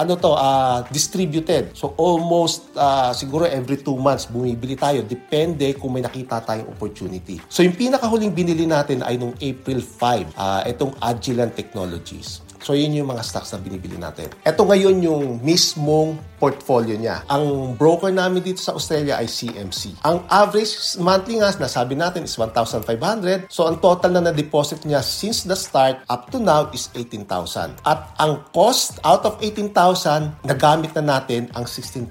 ano 0.00 0.12
to, 0.16 0.32
uh, 0.32 0.84
distributed. 0.88 1.51
So, 1.76 1.92
almost 2.00 2.72
uh, 2.74 3.12
siguro 3.12 3.44
every 3.44 3.80
two 3.80 3.96
months 3.98 4.28
bumibili 4.28 4.78
tayo. 4.78 5.04
Depende 5.04 5.76
kung 5.76 5.92
may 5.92 6.02
nakita 6.04 6.40
tayong 6.40 6.68
opportunity. 6.72 7.40
So, 7.52 7.60
yung 7.60 7.76
pinakahuling 7.76 8.32
binili 8.32 8.64
natin 8.64 9.04
ay 9.04 9.20
nung 9.20 9.36
April 9.36 9.80
5. 9.84 10.32
Uh, 10.32 10.60
itong 10.68 10.92
Agilent 11.00 11.52
Technologies. 11.52 12.40
So, 12.62 12.78
yun 12.78 12.94
yung 12.94 13.10
mga 13.10 13.26
stocks 13.26 13.50
na 13.50 13.58
binibili 13.58 13.98
natin. 13.98 14.30
Ito 14.46 14.62
ngayon 14.62 14.96
yung 15.02 15.24
mismong 15.42 16.32
portfolio 16.42 16.98
niya. 16.98 17.22
Ang 17.30 17.78
broker 17.78 18.10
namin 18.10 18.42
dito 18.42 18.58
sa 18.58 18.74
Australia 18.74 19.14
ay 19.22 19.30
CMC. 19.30 20.02
Ang 20.02 20.26
average 20.26 20.98
monthly 20.98 21.38
nga, 21.38 21.54
nasabi 21.54 21.94
natin, 21.94 22.26
is 22.26 22.34
1,500. 22.34 23.46
So, 23.46 23.70
ang 23.70 23.78
total 23.78 24.18
na 24.18 24.26
na-deposit 24.26 24.82
niya 24.82 25.06
since 25.06 25.46
the 25.46 25.54
start 25.54 26.02
up 26.10 26.34
to 26.34 26.42
now 26.42 26.66
is 26.74 26.90
18,000. 26.98 27.78
At 27.86 28.10
ang 28.18 28.42
cost 28.50 28.98
out 29.06 29.22
of 29.22 29.38
18,000, 29.38 30.42
nagamit 30.42 30.90
na 30.98 31.18
natin 31.18 31.46
ang 31.54 31.62
$16,000 31.62 32.10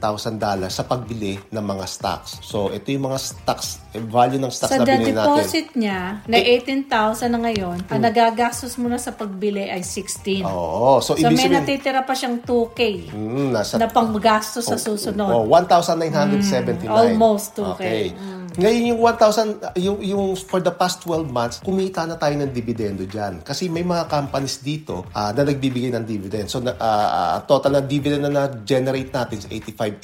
sa 0.71 0.83
pagbili 0.87 1.35
ng 1.51 1.63
mga 1.63 1.83
stocks. 1.91 2.39
So, 2.39 2.71
ito 2.71 2.87
yung 2.87 3.11
mga 3.11 3.19
stocks, 3.19 3.83
eh, 3.91 3.99
value 3.99 4.39
ng 4.39 4.51
stocks 4.51 4.71
so, 4.71 4.79
na 4.79 4.87
binili 4.87 5.11
natin. 5.11 5.27
The 5.27 5.43
deposit 5.43 5.67
niya 5.75 5.99
na 6.23 6.37
18,000 6.39 7.35
na 7.35 7.39
ngayon, 7.51 7.77
hmm. 7.83 7.91
ang 7.91 7.99
nagagastos 7.99 8.79
mo 8.79 8.87
na 8.87 8.95
sa 8.95 9.11
pagbili 9.11 9.67
ay 9.67 9.83
16. 9.83 10.40
Oo. 10.45 10.97
So, 11.01 11.13
so 11.13 11.19
ibig 11.19 11.37
may 11.37 11.45
sabihin, 11.47 11.61
natitira 11.61 12.01
pa 12.05 12.13
siyang 12.17 12.41
2K 12.41 12.79
mm, 13.13 13.47
nasa, 13.53 13.75
na 13.77 13.87
panggastos 13.89 14.65
sa 14.65 14.77
susunod. 14.77 15.29
Oh, 15.29 15.45
1,979. 15.45 16.85
Mm, 16.85 16.89
almost 16.89 17.57
2K. 17.57 17.69
Okay. 17.77 18.03
Mm. 18.15 18.40
Ngayon 18.57 18.95
yung 18.95 18.99
1,000, 18.99 19.79
yung, 19.79 19.97
yung 20.03 20.25
for 20.35 20.59
the 20.59 20.73
past 20.73 21.03
12 21.05 21.31
months, 21.31 21.55
kumita 21.63 22.03
na 22.03 22.19
tayo 22.19 22.35
ng 22.35 22.51
dividendo 22.51 23.07
dyan. 23.07 23.39
Kasi 23.45 23.71
may 23.71 23.85
mga 23.85 24.11
companies 24.11 24.59
dito 24.59 25.07
uh, 25.15 25.31
na 25.31 25.41
nagbibigay 25.47 25.91
ng 25.95 26.03
dividend. 26.03 26.47
So, 26.51 26.59
uh, 26.59 26.71
uh, 26.75 27.39
total 27.47 27.79
na 27.79 27.81
dividend 27.83 28.27
na 28.27 28.31
na-generate 28.31 29.11
natin 29.13 29.39
is 29.39 29.47
85, 29.47 30.03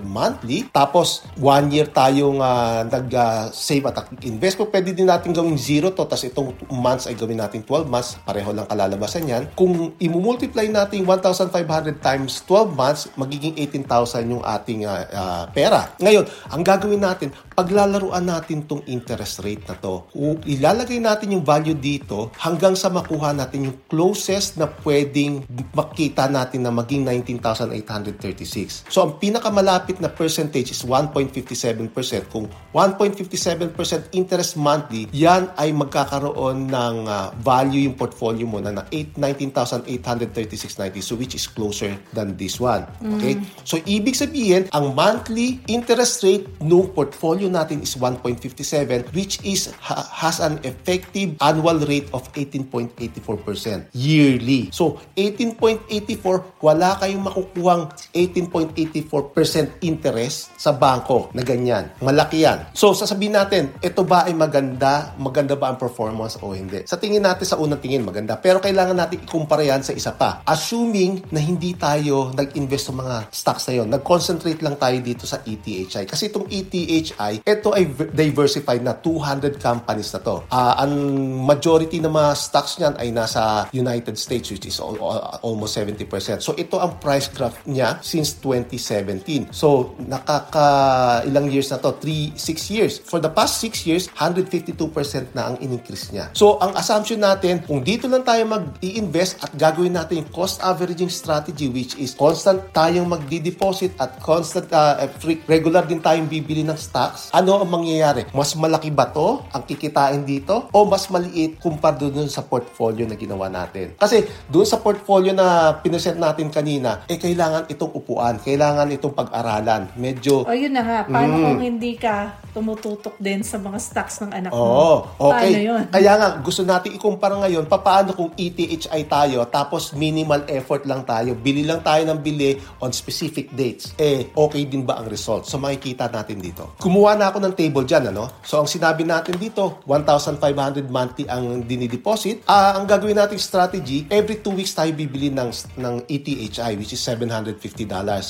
monthly, 0.04 0.68
tapos 0.70 1.24
one 1.38 1.72
year 1.72 1.88
tayong 1.88 2.38
uh, 2.42 2.84
nag-save 2.86 3.84
uh, 3.86 3.92
at 3.92 4.06
invest 4.22 4.56
pwede 4.56 4.92
din 4.92 5.08
natin 5.08 5.32
gawing 5.32 5.56
zero 5.56 5.92
to, 5.92 6.04
tapos 6.04 6.24
itong 6.28 6.52
months 6.72 7.08
ay 7.08 7.14
gawin 7.16 7.40
natin 7.40 7.64
12 7.64 7.88
months 7.88 7.95
months, 7.96 8.20
pareho 8.20 8.52
lang 8.52 8.68
kalalabasan 8.68 9.24
yan. 9.24 9.42
Kung 9.56 9.96
i-multiply 9.96 10.68
natin 10.68 11.08
1,500 11.08 12.04
times 12.04 12.44
12 12.44 12.76
months, 12.76 13.08
magiging 13.16 13.56
18,000 13.56 14.32
yung 14.36 14.44
ating 14.44 14.84
uh, 14.84 15.04
uh, 15.08 15.44
pera. 15.48 15.96
Ngayon, 15.96 16.28
ang 16.52 16.60
gagawin 16.60 17.00
natin, 17.00 17.32
paglalaruan 17.56 18.28
natin 18.28 18.68
tong 18.68 18.84
interest 18.84 19.40
rate 19.40 19.64
na 19.64 19.80
to, 19.80 20.04
ilalagay 20.44 21.00
natin 21.00 21.32
yung 21.32 21.40
value 21.40 21.72
dito 21.72 22.28
hanggang 22.36 22.76
sa 22.76 22.92
makuha 22.92 23.32
natin 23.32 23.72
yung 23.72 23.80
closest 23.88 24.60
na 24.60 24.68
pwedeng 24.84 25.40
makita 25.72 26.28
natin 26.28 26.68
na 26.68 26.70
maging 26.70 27.08
19,836. 27.08 28.84
So, 28.92 29.08
ang 29.08 29.16
pinakamalapit 29.16 30.04
na 30.04 30.12
percentage 30.12 30.76
is 30.76 30.84
1.57%. 30.84 31.88
Kung 32.28 32.52
1.57% 32.76 34.12
interest 34.12 34.60
monthly, 34.60 35.08
yan 35.16 35.48
ay 35.56 35.72
magkakaroon 35.72 36.68
ng 36.68 37.08
uh, 37.08 37.32
value 37.40 37.88
yung 37.88 37.96
portfolio 37.96 38.44
mo 38.44 38.60
na, 38.60 38.76
na 38.76 38.84
19,836.90 38.92 41.00
so 41.00 41.16
which 41.16 41.32
is 41.32 41.48
closer 41.48 41.96
than 42.12 42.36
this 42.36 42.60
one. 42.60 42.84
Okay? 43.16 43.40
Mm. 43.40 43.48
So 43.64 43.80
ibig 43.88 44.12
sabihin, 44.18 44.68
ang 44.76 44.92
monthly 44.92 45.64
interest 45.70 46.20
rate 46.20 46.44
ng 46.60 46.92
portfolio 46.92 47.45
natin 47.46 47.86
is 47.86 47.94
1.57 47.94 49.14
which 49.14 49.38
is 49.46 49.70
ha, 49.78 50.02
has 50.10 50.42
an 50.42 50.58
effective 50.66 51.38
annual 51.38 51.78
rate 51.86 52.10
of 52.10 52.26
18.84% 52.34 53.94
yearly. 53.94 54.74
So 54.74 54.98
18.84 55.14 56.58
wala 56.58 56.98
kayong 56.98 57.30
makukuhang 57.30 57.94
18.84% 58.10 59.86
interest 59.86 60.58
sa 60.58 60.74
bangko 60.74 61.30
na 61.38 61.46
ganyan. 61.46 61.94
Malaki 62.02 62.42
yan. 62.42 62.66
So 62.74 62.90
sasabihin 62.98 63.38
natin, 63.38 63.70
ito 63.78 64.02
ba 64.02 64.26
ay 64.26 64.34
maganda? 64.34 65.14
Maganda 65.22 65.54
ba 65.54 65.70
ang 65.70 65.78
performance 65.78 66.34
o 66.42 66.50
hindi? 66.50 66.82
Sa 66.82 66.98
tingin 66.98 67.22
natin 67.22 67.46
sa 67.46 67.54
unang 67.54 67.76
unang 67.76 67.84
tingin 67.84 68.00
maganda. 68.00 68.40
Pero 68.40 68.56
kailangan 68.58 68.96
natin 68.96 69.20
ikumpara 69.20 69.60
yan 69.60 69.84
sa 69.84 69.92
isa 69.92 70.16
pa. 70.16 70.40
Assuming 70.48 71.28
na 71.28 71.44
hindi 71.44 71.76
tayo 71.76 72.32
nag-invest 72.32 72.88
sa 72.88 72.94
mga 72.96 73.16
stocks 73.28 73.68
na 73.68 73.84
yon, 73.84 73.88
nag-concentrate 73.92 74.64
lang 74.64 74.80
tayo 74.80 74.96
dito 75.04 75.28
sa 75.28 75.44
ETHI. 75.44 76.08
Kasi 76.08 76.32
itong 76.32 76.48
ETHI, 76.48 77.35
ETHI, 77.44 77.66
ito 77.66 77.74
ay 77.74 77.90
diversified 78.14 78.78
na 78.86 78.94
200 78.94 79.58
companies 79.58 80.14
na 80.14 80.20
to. 80.22 80.46
Ah, 80.54 80.86
ang 80.86 80.94
majority 81.42 81.98
ng 81.98 82.14
mga 82.14 82.30
stocks 82.38 82.78
niyan 82.78 82.94
ay 82.94 83.10
nasa 83.10 83.66
United 83.74 84.14
States 84.14 84.54
which 84.54 84.70
is 84.70 84.78
al- 84.78 84.94
al- 85.02 85.42
almost 85.42 85.74
70%. 85.74 86.38
So 86.38 86.54
ito 86.54 86.78
ang 86.78 87.02
price 87.02 87.26
graph 87.26 87.58
niya 87.66 87.98
since 88.06 88.38
2017. 88.38 89.50
So 89.50 89.98
nakaka 89.98 91.26
ilang 91.26 91.50
years 91.50 91.74
na 91.74 91.82
to? 91.82 91.98
3 91.98 92.38
6 92.38 92.70
years. 92.70 93.02
For 93.02 93.18
the 93.18 93.32
past 93.34 93.58
6 93.58 93.82
years, 93.82 94.06
152% 94.14 95.34
na 95.34 95.50
ang 95.50 95.56
in-increase 95.58 96.14
niya. 96.14 96.30
So 96.30 96.62
ang 96.62 96.78
assumption 96.78 97.18
natin, 97.18 97.66
kung 97.66 97.82
dito 97.82 98.06
lang 98.06 98.22
tayo 98.22 98.46
mag-i-invest 98.46 99.42
at 99.42 99.50
gagawin 99.58 99.98
natin 99.98 100.22
yung 100.22 100.30
cost 100.30 100.62
averaging 100.62 101.10
strategy 101.10 101.66
which 101.66 101.98
is 101.98 102.14
constant 102.14 102.62
tayong 102.70 103.10
magdi-deposit 103.10 103.90
at 103.98 104.22
constant 104.22 104.70
uh, 104.70 105.02
free, 105.18 105.42
regular 105.50 105.82
din 105.82 105.98
tayong 105.98 106.30
bibili 106.30 106.62
ng 106.62 106.78
stocks, 106.78 107.25
ano 107.32 107.62
ang 107.62 107.70
mangyayari? 107.70 108.28
Mas 108.30 108.54
malaki 108.54 108.90
ba 108.90 109.08
to 109.08 109.42
ang 109.50 109.62
kikitain 109.62 110.22
dito 110.22 110.68
o 110.70 110.84
mas 110.84 111.08
maliit 111.08 111.58
kumpara 111.58 111.96
doon 111.96 112.28
sa 112.28 112.44
portfolio 112.44 113.06
na 113.06 113.16
ginawa 113.16 113.48
natin? 113.48 113.96
Kasi 113.96 114.22
doon 114.46 114.66
sa 114.66 114.78
portfolio 114.78 115.32
na 115.32 115.78
pinesent 115.80 116.18
natin 116.18 116.52
kanina, 116.52 117.06
eh 117.06 117.16
kailangan 117.16 117.66
itong 117.66 117.94
upuan, 117.94 118.36
kailangan 118.38 118.90
itong 118.92 119.14
pag-aralan. 119.14 119.88
Medyo 119.96 120.44
O 120.44 120.52
yun 120.52 120.76
na 120.76 120.82
nga, 120.84 120.98
paano 121.06 121.34
Mm. 121.36 121.42
kung 121.42 121.60
hindi 121.60 121.92
ka 121.96 122.14
tumututok 122.52 123.16
din 123.16 123.40
sa 123.40 123.56
mga 123.56 123.78
stocks 123.80 124.20
ng 124.20 124.32
anak 124.32 124.50
mo? 124.52 124.60
Oo, 124.60 124.94
okay. 125.32 125.52
Paano 125.52 125.58
yun? 125.60 125.82
Kaya 125.88 126.12
nga, 126.16 126.28
gusto 126.38 126.62
natin 126.62 126.90
ikumpara 126.94 127.34
ngayon, 127.42 127.64
paano 127.66 128.12
kung 128.12 128.30
ETHI 128.36 129.02
tayo, 129.08 129.44
tapos 129.48 129.92
minimal 129.92 130.44
effort 130.48 130.84
lang 130.84 131.02
tayo, 131.02 131.32
bili 131.32 131.64
lang 131.64 131.80
tayo 131.80 132.04
ng 132.04 132.20
bili 132.20 132.56
on 132.80 132.92
specific 132.92 133.52
dates. 133.52 133.96
Eh, 133.96 134.28
okay 134.32 134.68
din 134.68 134.84
ba 134.84 135.00
ang 135.00 135.08
result? 135.08 135.48
So, 135.48 135.56
makikita 135.56 136.08
natin 136.08 136.38
dito. 136.38 136.76
Kumuha 136.76 137.15
na 137.16 137.32
ako 137.32 137.38
ng 137.42 137.54
table 137.56 137.84
dyan, 137.84 138.12
ano? 138.12 138.28
So, 138.44 138.60
ang 138.60 138.68
sinabi 138.68 139.02
natin 139.02 139.40
dito, 139.40 139.80
1,500 139.88 140.86
monthly 140.88 141.24
ang 141.26 141.64
dinideposit. 141.64 142.44
Ah, 142.48 142.76
ang 142.76 142.84
gagawin 142.84 143.16
nating 143.16 143.40
strategy, 143.40 144.04
every 144.12 144.40
two 144.40 144.52
weeks 144.52 144.76
tayo 144.76 144.92
bibili 144.92 145.32
ng, 145.32 145.50
ng 145.80 145.94
ETHI, 146.08 146.76
which 146.76 146.92
is 146.92 147.00
$750. 147.02 147.56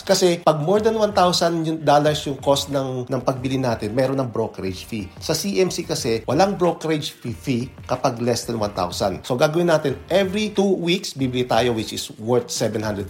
Kasi, 0.06 0.40
pag 0.42 0.58
more 0.62 0.80
than 0.82 0.98
$1,000 0.98 1.82
dollars 1.82 2.22
yung 2.26 2.38
cost 2.38 2.70
ng, 2.70 3.06
ng 3.08 3.22
pagbili 3.22 3.58
natin, 3.58 3.94
meron 3.94 4.18
ng 4.18 4.30
brokerage 4.30 4.86
fee. 4.86 5.06
Sa 5.18 5.32
CMC 5.34 5.76
kasi, 5.86 6.12
walang 6.26 6.54
brokerage 6.54 7.14
fee, 7.14 7.36
fee 7.36 7.64
kapag 7.86 8.18
less 8.22 8.46
than 8.46 8.58
1,000. 8.58 9.22
So, 9.22 9.38
gagawin 9.38 9.70
natin, 9.70 9.98
every 10.10 10.50
two 10.52 10.76
weeks, 10.78 11.14
bibili 11.14 11.46
tayo 11.46 11.74
which 11.74 11.94
is 11.94 12.10
worth 12.18 12.50
$750. 12.50 13.06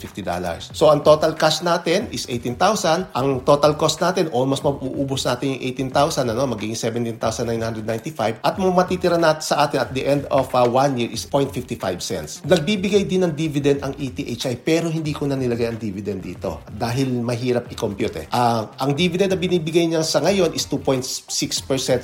So, 0.72 0.92
ang 0.92 1.04
total 1.04 1.34
cash 1.34 1.60
natin 1.64 2.08
is 2.12 2.28
18,000. 2.28 3.12
Ang 3.16 3.42
total 3.42 3.74
cost 3.74 4.00
natin, 4.00 4.28
almost 4.32 4.62
mauubos 4.62 5.24
natin 5.24 5.55
yung 5.56 5.64
18,000, 5.88 6.28
ano, 6.36 6.44
magiging 6.44 6.76
17,995. 6.76 8.44
At 8.44 8.60
mo 8.60 8.68
matitira 8.70 9.16
natin 9.16 9.42
sa 9.42 9.64
atin 9.64 9.80
at 9.80 9.90
the 9.96 10.04
end 10.04 10.28
of 10.28 10.52
uh, 10.52 10.68
one 10.68 11.00
year 11.00 11.08
is 11.08 11.24
0.55 11.24 12.04
cents. 12.04 12.30
Nagbibigay 12.44 13.08
din 13.08 13.24
ng 13.24 13.32
dividend 13.32 13.80
ang 13.80 13.96
ETHI 13.96 14.60
pero 14.60 14.92
hindi 14.92 15.16
ko 15.16 15.24
na 15.24 15.38
nilagay 15.38 15.72
ang 15.72 15.80
dividend 15.80 16.20
dito 16.20 16.60
dahil 16.68 17.24
mahirap 17.24 17.72
i-compute 17.72 18.16
eh. 18.20 18.26
Ah, 18.34 18.68
ang 18.76 18.92
dividend 18.92 19.32
na 19.32 19.38
binibigay 19.40 19.88
niya 19.88 20.04
sa 20.04 20.20
ngayon 20.20 20.52
is 20.52 20.68
2.6% 20.68 21.24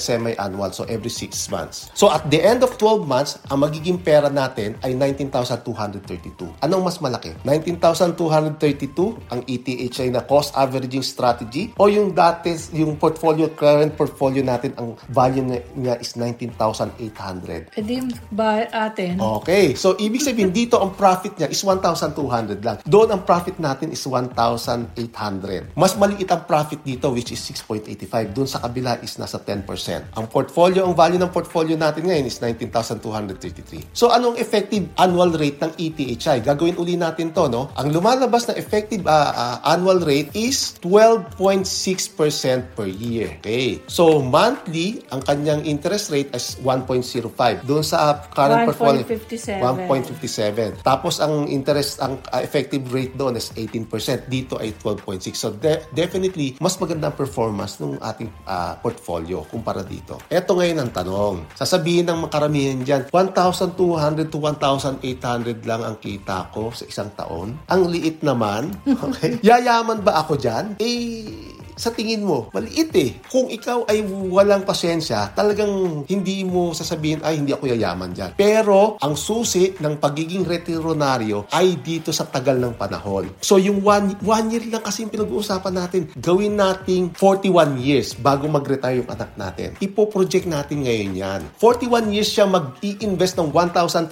semi-annual 0.01 0.71
so 0.73 0.89
every 0.89 1.13
6 1.13 1.29
months. 1.53 1.93
So 1.93 2.09
at 2.09 2.25
the 2.33 2.41
end 2.41 2.65
of 2.65 2.81
12 2.81 3.05
months, 3.05 3.37
ang 3.53 3.67
magiging 3.67 4.01
pera 4.01 4.33
natin 4.33 4.79
ay 4.81 4.97
19,232. 4.97 6.65
Anong 6.65 6.83
mas 6.87 6.99
malaki? 7.03 7.37
19,232 7.45 9.19
ang 9.29 9.41
ETHI 9.45 10.09
na 10.09 10.25
cost 10.25 10.55
averaging 10.55 11.05
strategy 11.05 11.75
o 11.77 11.91
yung 11.91 12.15
dati 12.15 12.55
yung 12.71 12.95
portfolio 12.97 13.42
current 13.51 13.99
portfolio 13.99 14.47
natin 14.47 14.71
ang 14.79 14.95
value 15.11 15.43
niya- 15.75 15.99
is 15.99 16.15
19,800. 16.15 17.75
E 17.75 17.81
di 17.83 17.99
ba 18.31 18.63
atin? 18.71 19.19
Okay. 19.43 19.75
So, 19.75 19.99
ibig 19.99 20.23
sabihin, 20.23 20.55
dito 20.63 20.79
ang 20.79 20.95
profit 20.95 21.35
niya 21.35 21.51
is 21.51 21.59
1,200 21.63 22.63
lang. 22.63 22.79
Doon 22.87 23.09
ang 23.11 23.23
profit 23.27 23.59
natin 23.59 23.91
is 23.91 24.03
1,800. 24.07 25.75
Mas 25.75 25.95
maliit 25.99 26.29
ang 26.31 26.45
profit 26.45 26.83
dito 26.83 27.11
which 27.11 27.33
is 27.33 27.41
6.85. 27.43 28.35
Doon 28.37 28.49
sa 28.49 28.63
kabila 28.63 28.99
is 29.03 29.17
nasa 29.19 29.41
10%. 29.41 30.19
Ang 30.19 30.27
portfolio, 30.29 30.87
ang 30.87 30.95
value 30.95 31.19
ng 31.19 31.33
portfolio 31.33 31.75
natin 31.75 32.07
ngayon 32.07 32.27
is 32.29 32.39
19,233. 32.39 33.95
So, 33.97 34.13
anong 34.13 34.37
effective 34.37 34.91
annual 34.99 35.33
rate 35.35 35.59
ng 35.63 35.73
ETHI? 35.79 36.45
Gagawin 36.45 36.77
uli 36.77 36.99
natin 36.99 37.33
to, 37.33 37.49
no? 37.49 37.73
Ang 37.79 37.95
lumalabas 37.95 38.47
na 38.51 38.55
effective 38.59 39.07
ah, 39.09 39.33
ah, 39.33 39.57
annual 39.73 40.03
rate 40.03 40.35
is 40.37 40.77
12.6% 40.85 42.77
per 42.77 42.89
year. 42.89 43.32
Okay. 43.39 43.81
So, 43.89 44.21
monthly, 44.21 45.05
ang 45.09 45.25
kanyang 45.25 45.65
interest 45.65 46.11
rate 46.13 46.29
is 46.35 46.59
1.05. 46.61 47.65
Doon 47.65 47.85
sa 47.85 47.97
ah, 48.13 48.17
current 48.29 48.69
portfolio, 48.69 49.05
1.57. 49.07 50.81
1.57. 50.81 50.85
Tapos 50.85 51.23
ang 51.23 51.47
interest, 51.49 52.03
ang 52.03 52.19
uh, 52.33 52.41
effective 52.43 52.85
rate 52.91 53.15
doon 53.15 53.39
is 53.39 53.55
18%. 53.55 54.29
Dito 54.29 54.59
ay 54.59 54.75
12.6. 54.77 55.33
So 55.37 55.55
de- 55.55 55.85
definitely, 55.95 56.57
mas 56.59 56.77
maganda 56.81 57.09
ang 57.13 57.17
performance 57.17 57.79
ng 57.79 58.01
ating 58.01 58.29
uh, 58.45 58.77
portfolio 58.81 59.45
kumpara 59.47 59.85
dito. 59.87 60.19
Ito 60.29 60.57
ngayon 60.57 60.79
ang 60.83 60.91
tanong. 60.91 61.37
Sasabihin 61.57 62.09
ng 62.09 62.29
makaramihan 62.29 62.81
dyan, 62.83 63.03
1,200 63.11 64.33
to 64.33 64.39
1,800 64.41 65.69
lang 65.69 65.83
ang 65.85 65.97
kita 66.01 66.51
ko 66.51 66.75
sa 66.75 66.85
isang 66.89 67.11
taon. 67.15 67.57
Ang 67.71 67.83
liit 67.89 68.21
naman. 68.25 68.73
Okay? 69.03 69.43
Yayaman 69.43 70.05
ba 70.07 70.23
ako 70.23 70.39
dyan? 70.39 70.79
Eh, 70.79 71.52
sa 71.83 71.91
tingin 71.91 72.23
mo, 72.23 72.47
maliit 72.55 72.95
eh. 72.95 73.19
Kung 73.27 73.51
ikaw 73.51 73.91
ay 73.91 74.07
walang 74.07 74.63
pasensya, 74.63 75.35
talagang 75.35 76.07
hindi 76.07 76.47
mo 76.47 76.71
sasabihin, 76.71 77.27
ay, 77.27 77.43
hindi 77.43 77.51
ako 77.51 77.75
yayaman 77.75 78.15
dyan. 78.15 78.31
Pero, 78.39 79.03
ang 79.03 79.19
susi 79.19 79.75
ng 79.75 79.99
pagiging 79.99 80.47
retironaryo 80.47 81.51
ay 81.51 81.83
dito 81.83 82.15
sa 82.15 82.23
tagal 82.31 82.55
ng 82.63 82.79
panahon. 82.79 83.35
So, 83.43 83.59
yung 83.59 83.83
one, 83.83 84.15
one 84.23 84.47
year 84.55 84.63
lang 84.71 84.87
kasi 84.87 85.11
pinag-uusapan 85.11 85.75
natin. 85.75 86.07
Gawin 86.15 86.55
nating 86.55 87.19
41 87.19 87.83
years 87.83 88.15
bago 88.15 88.47
mag-retire 88.47 89.03
yung 89.03 89.11
anak 89.11 89.35
natin. 89.35 89.75
Ipo-project 89.83 90.47
natin 90.47 90.87
ngayon 90.87 91.19
yan. 91.19 91.41
41 91.59 92.15
years 92.15 92.31
siya 92.31 92.47
mag-i-invest 92.47 93.43
ng 93.43 93.51
1,500 93.51 94.07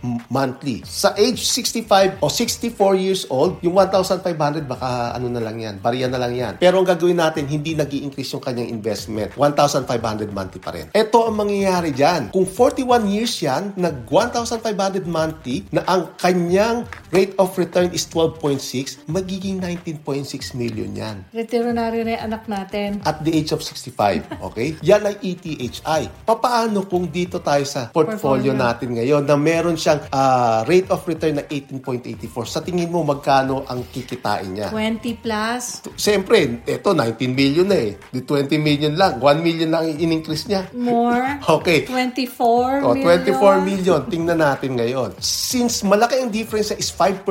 m- 0.00 0.24
monthly. 0.32 0.80
Sa 0.88 1.12
age 1.12 1.44
65 1.44 2.24
o 2.24 2.32
64 2.32 2.96
years 2.96 3.28
old, 3.28 3.60
yung 3.60 3.76
1,500 3.76 4.64
baka 4.64 5.12
ano 5.12 5.28
na 5.28 5.44
lang 5.44 5.60
yan, 5.60 5.76
bariya 5.84 6.08
na 6.08 6.16
lang 6.16 6.32
yan. 6.32 6.56
Pero 6.56 6.80
ang 6.80 6.93
gagawin 6.94 7.18
natin, 7.18 7.44
hindi 7.50 7.74
nag 7.74 7.90
increase 7.90 8.30
yung 8.32 8.44
kanyang 8.44 8.70
investment. 8.70 9.34
1,500 9.34 10.30
monthly 10.30 10.60
pa 10.62 10.70
rin. 10.70 10.86
Ito 10.94 11.26
ang 11.26 11.36
mangyayari 11.42 11.90
dyan. 11.90 12.30
Kung 12.30 12.46
41 12.46 13.10
years 13.10 13.34
yan, 13.42 13.74
nag 13.74 14.06
1,500 14.06 15.02
monthly, 15.04 15.66
na 15.74 15.82
ang 15.90 16.14
kanyang 16.16 16.86
rate 17.10 17.34
of 17.42 17.50
return 17.58 17.90
is 17.90 18.06
12.6, 18.06 19.10
magiging 19.10 19.58
19.6 19.58 20.54
million 20.54 20.90
yan 20.94 21.16
Retiro 21.34 21.74
na 21.74 21.90
rin 21.90 22.06
yung 22.06 22.22
anak 22.30 22.46
natin. 22.46 23.02
at 23.02 23.22
the 23.26 23.32
age 23.34 23.50
of 23.50 23.58
65. 23.62 24.22
Okay? 24.52 24.78
Yan 24.86 25.02
ay 25.02 25.18
ETHI. 25.18 26.26
Papaano 26.26 26.86
kung 26.86 27.10
dito 27.10 27.42
tayo 27.42 27.66
sa 27.66 27.90
portfolio, 27.90 28.54
Portfolio. 28.54 28.54
natin 28.54 28.88
ngayon 28.94 29.22
na 29.26 29.34
meron 29.34 29.74
siyang 29.74 30.06
ah, 30.14 30.62
rate 30.66 30.90
of 30.94 31.02
return 31.06 31.42
na 31.42 31.44
18.84? 31.50 32.22
Sa 32.46 32.60
tingin 32.62 32.86
mo, 32.86 33.02
magkano 33.02 33.66
ang 33.66 33.82
kikitain 33.90 34.54
niya? 34.54 34.68
20 34.70 35.24
plus, 35.24 35.64
Siyempre, 35.94 36.62
ito 36.74 36.90
19 36.90 37.30
million 37.30 37.66
na 37.66 37.78
eh. 37.80 37.92
Di 38.10 38.20
20 38.20 38.58
million 38.58 38.92
lang. 38.92 39.18
1 39.18 39.40
million 39.40 39.68
lang 39.68 39.82
ang 39.84 39.94
in-increase 39.94 40.46
niya. 40.46 40.66
more, 40.72 41.22
Okay. 41.56 41.86
24 41.86 42.84
Oh, 42.84 42.92
million. 42.92 43.24
24 43.24 43.60
million. 43.62 44.00
Tingnan 44.04 44.38
natin 44.38 44.74
ngayon. 44.74 45.10
Since 45.18 45.82
malaki 45.82 46.18
ang 46.18 46.28
difference 46.28 46.70
niya 46.70 46.78
is 46.78 46.90
5%, 46.90 47.24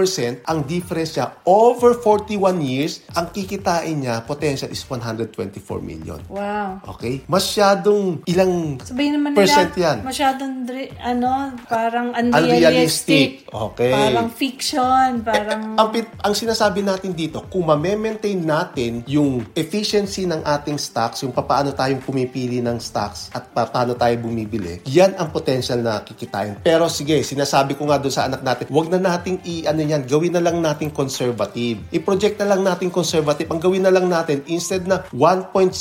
ang 0.44 0.60
difference 0.64 1.14
niya 1.14 1.34
over 1.44 1.94
41 1.96 2.38
years, 2.60 3.04
ang 3.12 3.30
kikitain 3.30 4.02
niya, 4.02 4.22
potential 4.22 4.68
is 4.68 4.84
124 4.84 5.34
million. 5.80 6.20
Wow. 6.28 6.82
Okay? 6.90 7.24
Masyadong 7.26 8.22
ilang 8.24 8.78
Sabihin 8.80 9.18
naman 9.18 9.34
percent 9.34 9.74
nila, 9.74 9.82
yan? 9.84 9.98
masyadong, 10.04 10.54
ano, 11.00 11.30
parang 11.66 12.14
Unrealistic. 12.14 12.54
unrealistic. 12.54 13.30
Okay. 13.50 13.92
Parang 13.92 14.30
fiction, 14.30 15.08
parang... 15.22 15.62
ang, 15.76 15.88
pit- 15.90 16.18
ang 16.18 16.34
sinasabi 16.34 16.82
natin 16.82 17.14
dito, 17.14 17.46
kung 17.48 17.66
ma-maintain 17.66 18.38
natin 18.38 19.02
yung 19.06 19.33
efficiency 19.58 20.30
ng 20.30 20.46
ating 20.46 20.78
stocks, 20.78 21.26
yung 21.26 21.34
paano 21.34 21.74
tayong 21.74 22.04
pumipili 22.06 22.62
ng 22.62 22.78
stocks 22.78 23.34
at 23.34 23.50
pa- 23.50 23.66
paano 23.66 23.98
tayo 23.98 24.14
bumibili, 24.22 24.86
yan 24.86 25.18
ang 25.18 25.34
potential 25.34 25.82
na 25.82 26.06
kikitain. 26.06 26.62
Pero 26.62 26.86
sige, 26.92 27.26
sinasabi 27.26 27.74
ko 27.74 27.90
nga 27.90 27.98
doon 27.98 28.14
sa 28.14 28.30
anak 28.30 28.46
natin, 28.46 28.70
wag 28.70 28.88
na 28.94 29.00
nating 29.02 29.42
i 29.48 29.66
ano 29.66 29.82
yan, 29.82 30.06
gawin 30.06 30.38
na 30.38 30.44
lang 30.44 30.62
natin 30.62 30.94
conservative. 30.94 31.82
I-project 31.90 32.38
na 32.44 32.54
lang 32.54 32.62
natin 32.62 32.94
conservative. 32.94 33.50
Ang 33.50 33.62
gawin 33.64 33.82
na 33.82 33.94
lang 33.94 34.06
natin 34.12 34.46
instead 34.46 34.86
na 34.86 35.02
1.0 35.10 35.74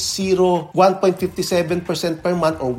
1.57% 0.73 2.23
per 2.23 2.35
month 2.39 2.59
or 2.63 2.71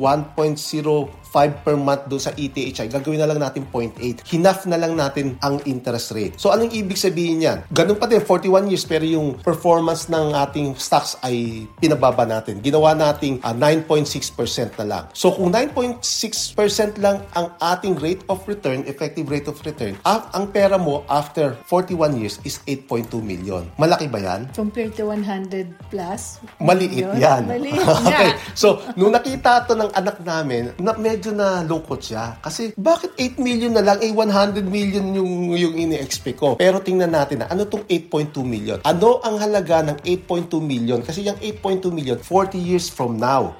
1.05 1.34 1.66
per 1.66 1.74
month 1.74 2.06
doon 2.06 2.22
sa 2.22 2.30
ETH 2.38 2.54
ay 2.54 2.86
gagawin 2.86 3.18
na 3.18 3.26
lang 3.26 3.42
natin 3.42 3.66
0.8. 3.66 4.22
Hinaf 4.22 4.70
na 4.70 4.78
lang 4.78 4.94
natin 4.94 5.34
ang 5.42 5.58
interest 5.66 6.14
rate. 6.14 6.38
So 6.38 6.54
anong 6.54 6.70
ibig 6.70 6.94
sabihin 6.94 7.42
yan? 7.42 7.58
Ganun 7.74 7.98
pa 7.98 8.06
din, 8.06 8.22
41 8.22 8.70
years 8.70 8.86
pero 8.86 9.02
yung 9.02 9.34
performance 9.42 10.06
ng 10.06 10.30
ating 10.30 10.78
stocks 10.78 11.18
ay 11.26 11.66
pinababa 11.82 12.22
natin. 12.22 12.62
Ginawa 12.62 12.94
nating 12.94 13.42
uh, 13.42 13.50
9.6% 13.50 14.78
na 14.78 14.86
lang. 14.86 15.04
So 15.10 15.34
kung 15.34 15.50
9.6% 15.50 17.02
lang 17.02 17.26
ang 17.34 17.50
ating 17.58 17.98
rate 17.98 18.22
of 18.30 18.38
return, 18.46 18.86
effective 18.86 19.26
rate 19.26 19.50
of 19.50 19.58
return, 19.66 19.98
ang, 20.06 20.22
ang 20.30 20.44
pera 20.54 20.78
mo 20.78 21.02
after 21.10 21.58
41 21.66 22.20
years 22.20 22.38
is 22.46 22.62
8.2 22.68 23.18
million. 23.18 23.66
Malaki 23.80 24.06
ba 24.06 24.22
yan? 24.22 24.46
Compared 24.54 24.94
to 24.94 25.10
100 25.10 25.90
plus? 25.90 26.38
Maliit 26.62 26.94
Yun, 26.94 27.16
yan. 27.18 27.48
Maliit 27.48 27.80
okay. 28.06 28.36
So, 28.52 28.84
nung 28.94 29.10
nakita 29.10 29.64
to 29.66 29.74
ng 29.74 29.90
anak 29.96 30.20
namin, 30.20 30.76
na 30.78 30.92
medyo 31.00 31.23
na 31.32 31.64
lungkot 31.64 32.02
siya. 32.02 32.36
Kasi, 32.44 32.76
bakit 32.76 33.16
8 33.16 33.40
million 33.40 33.72
na 33.72 33.80
lang? 33.80 34.02
Eh, 34.04 34.12
100 34.12 34.66
million 34.68 35.04
yung, 35.14 35.56
yung 35.56 35.74
ini-expect 35.78 36.36
ko. 36.36 36.48
Pero 36.58 36.82
tingnan 36.84 37.14
natin 37.14 37.40
na, 37.40 37.48
ano 37.48 37.64
tong 37.64 37.86
8.2 37.88 38.44
million? 38.44 38.78
Ano 38.84 39.22
ang 39.24 39.40
halaga 39.40 39.80
ng 39.80 40.02
8.2 40.04 40.60
million? 40.60 41.00
Kasi 41.00 41.24
yung 41.24 41.38
8.2 41.40 41.88
million, 41.94 42.18
40 42.18 42.58
years 42.60 42.90
from 42.90 43.16
now. 43.16 43.56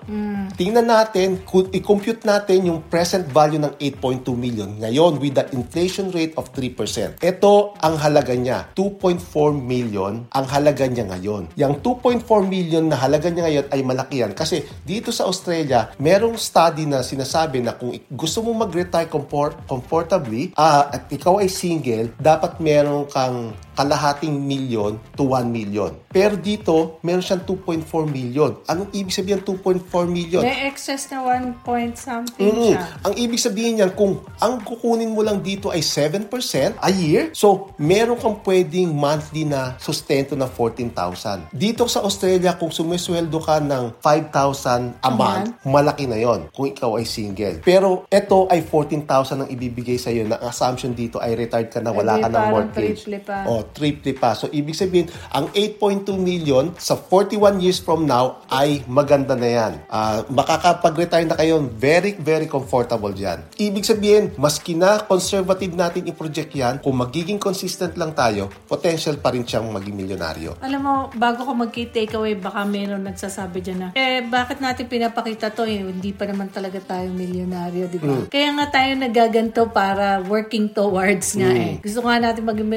Tingnan 0.58 0.90
natin, 0.90 1.40
i-compute 1.72 2.26
natin 2.26 2.66
yung 2.66 2.82
present 2.90 3.28
value 3.30 3.60
ng 3.60 3.78
8.2 3.78 4.34
million 4.34 4.70
ngayon 4.80 5.20
with 5.20 5.36
the 5.36 5.44
inflation 5.54 6.10
rate 6.10 6.34
of 6.40 6.50
3%. 6.56 7.20
Ito 7.20 7.76
ang 7.78 7.94
halaga 8.00 8.32
niya, 8.34 8.72
2.4 8.72 9.20
million 9.54 10.26
ang 10.32 10.46
halaga 10.48 10.88
niya 10.88 11.06
ngayon. 11.10 11.52
Yung 11.54 11.78
2.4 11.82 12.24
million 12.48 12.84
na 12.88 12.96
halaga 12.98 13.28
niya 13.28 13.44
ngayon 13.46 13.66
ay 13.70 13.80
malaki 13.84 14.16
yan 14.24 14.32
kasi 14.32 14.64
dito 14.82 15.12
sa 15.12 15.28
Australia, 15.28 15.92
merong 16.00 16.40
study 16.40 16.88
na 16.88 17.04
sinasabi 17.04 17.53
na 17.62 17.76
kung 17.76 17.94
gusto 18.10 18.42
mo 18.42 18.56
mag-retire 18.56 19.06
comfort, 19.06 19.54
comfortably 19.68 20.50
ah, 20.56 20.90
at 20.90 21.06
ikaw 21.10 21.38
ay 21.38 21.50
single, 21.50 22.10
dapat 22.18 22.58
meron 22.58 23.06
kang 23.10 23.52
kalahating 23.74 24.34
milyon 24.34 24.96
to 25.12 25.26
1 25.26 25.46
million. 25.46 25.92
Pero 26.08 26.34
dito, 26.34 26.98
meron 27.02 27.20
siyang 27.20 27.42
2.4 27.42 27.82
million. 28.06 28.54
Anong 28.64 28.90
ibig 28.90 29.10
sabihin 29.10 29.38
ng 29.38 29.46
2.4 29.58 29.82
million? 30.06 30.40
May 30.40 30.64
excess 30.64 31.10
na 31.10 31.20
1 31.20 31.60
point 31.60 31.94
something 31.94 32.46
Mm. 32.46 32.64
siya. 32.70 32.82
Ang 33.02 33.14
ibig 33.14 33.36
sabihin 33.36 33.72
niyan, 33.76 33.92
kung 33.92 34.22
ang 34.38 34.62
kukunin 34.62 35.10
mo 35.10 35.20
lang 35.20 35.40
dito 35.40 35.68
ay 35.68 35.82
7% 35.82 36.30
a 36.78 36.88
year, 36.88 37.34
so 37.34 37.74
meron 37.76 38.14
kang 38.14 38.38
pwedeng 38.40 38.94
monthly 38.94 39.42
na 39.42 39.74
sustento 39.76 40.32
na 40.32 40.46
14,000. 40.46 41.50
Dito 41.50 41.84
sa 41.86 42.00
Australia, 42.00 42.54
kung 42.54 42.70
sumisweldo 42.70 43.38
ka 43.38 43.58
ng 43.58 43.98
5,000 43.98 44.94
a 45.00 45.10
month, 45.10 45.58
malaki 45.64 46.06
na 46.06 46.16
yon 46.16 46.46
kung 46.50 46.68
ikaw 46.68 46.94
ay 46.94 47.04
single. 47.04 47.58
Pero 47.60 48.06
ito 48.06 48.46
ay 48.46 48.62
14,000 48.62 49.02
ang 49.40 49.48
ibibigay 49.48 49.96
sa 49.96 50.08
iyo 50.08 50.24
na 50.24 50.38
assumption 50.40 50.92
dito 50.92 51.18
ay 51.18 51.34
retired 51.34 51.68
ka 51.68 51.80
na, 51.80 51.90
wala 51.90 52.14
Hindi, 52.14 52.22
ka 52.22 52.28
ng 52.30 52.46
mortgage. 52.50 53.02
pa. 53.20 53.38
O, 53.44 53.63
triple 53.72 54.12
pa. 54.18 54.34
So, 54.36 54.50
ibig 54.52 54.76
sabihin, 54.76 55.08
ang 55.32 55.48
8.2 55.54 56.12
million 56.18 56.74
sa 56.76 56.98
41 56.98 57.62
years 57.62 57.78
from 57.80 58.04
now 58.04 58.44
ay 58.50 58.84
maganda 58.90 59.32
na 59.38 59.48
yan. 59.48 59.72
Ah, 59.88 60.26
makakapag-retire 60.28 61.24
na 61.24 61.38
kayo, 61.38 61.62
very, 61.64 62.18
very 62.18 62.50
comfortable 62.50 63.14
dyan. 63.14 63.40
Ibig 63.56 63.84
sabihin, 63.86 64.24
maski 64.36 64.76
na 64.76 65.00
conservative 65.00 65.72
natin 65.72 66.04
i-project 66.10 66.50
yan, 66.52 66.74
kung 66.82 66.98
magiging 66.98 67.38
consistent 67.38 67.94
lang 67.96 68.12
tayo, 68.12 68.50
potential 68.68 69.16
pa 69.18 69.30
rin 69.32 69.46
siyang 69.46 69.70
maging 69.70 69.94
milyonaryo. 69.94 70.58
Alam 70.60 70.80
mo, 70.82 70.94
bago 71.14 71.46
ko 71.46 71.52
mag-key 71.54 71.88
takeaway, 71.88 72.34
baka 72.34 72.66
meron 72.66 73.06
nagsasabi 73.06 73.58
dyan 73.62 73.78
na, 73.78 73.88
eh, 73.94 74.20
bakit 74.26 74.58
natin 74.58 74.90
pinapakita 74.90 75.54
to? 75.54 75.64
Eh, 75.64 75.80
hindi 75.80 76.10
pa 76.10 76.26
naman 76.26 76.50
talaga 76.50 76.82
tayo 76.82 77.08
milyonaryo, 77.14 77.84
di 77.88 77.98
ba? 78.02 78.26
Kaya 78.28 78.48
nga 78.58 78.66
tayo 78.80 78.90
nagaganto 78.98 79.70
para 79.70 80.18
working 80.24 80.72
towards 80.72 81.36
nga 81.38 81.50
eh. 81.54 81.78
Gusto 81.78 82.02
nga 82.02 82.18
natin 82.18 82.42
maging 82.42 82.68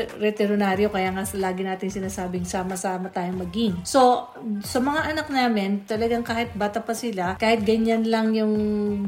returnaryo, 0.78 0.94
kaya 0.94 1.10
nga 1.10 1.26
lagi 1.38 1.62
natin 1.66 1.90
sinasabing 1.90 2.46
sama-sama 2.46 3.10
tayong 3.10 3.42
maging. 3.42 3.74
So, 3.82 4.30
sa 4.62 4.78
mga 4.78 5.18
anak 5.18 5.28
namin, 5.34 5.84
talagang 5.90 6.22
kahit 6.22 6.54
bata 6.54 6.86
pa 6.86 6.94
sila, 6.94 7.36
kahit 7.42 7.66
ganyan 7.66 8.06
lang 8.06 8.38
yung 8.38 8.54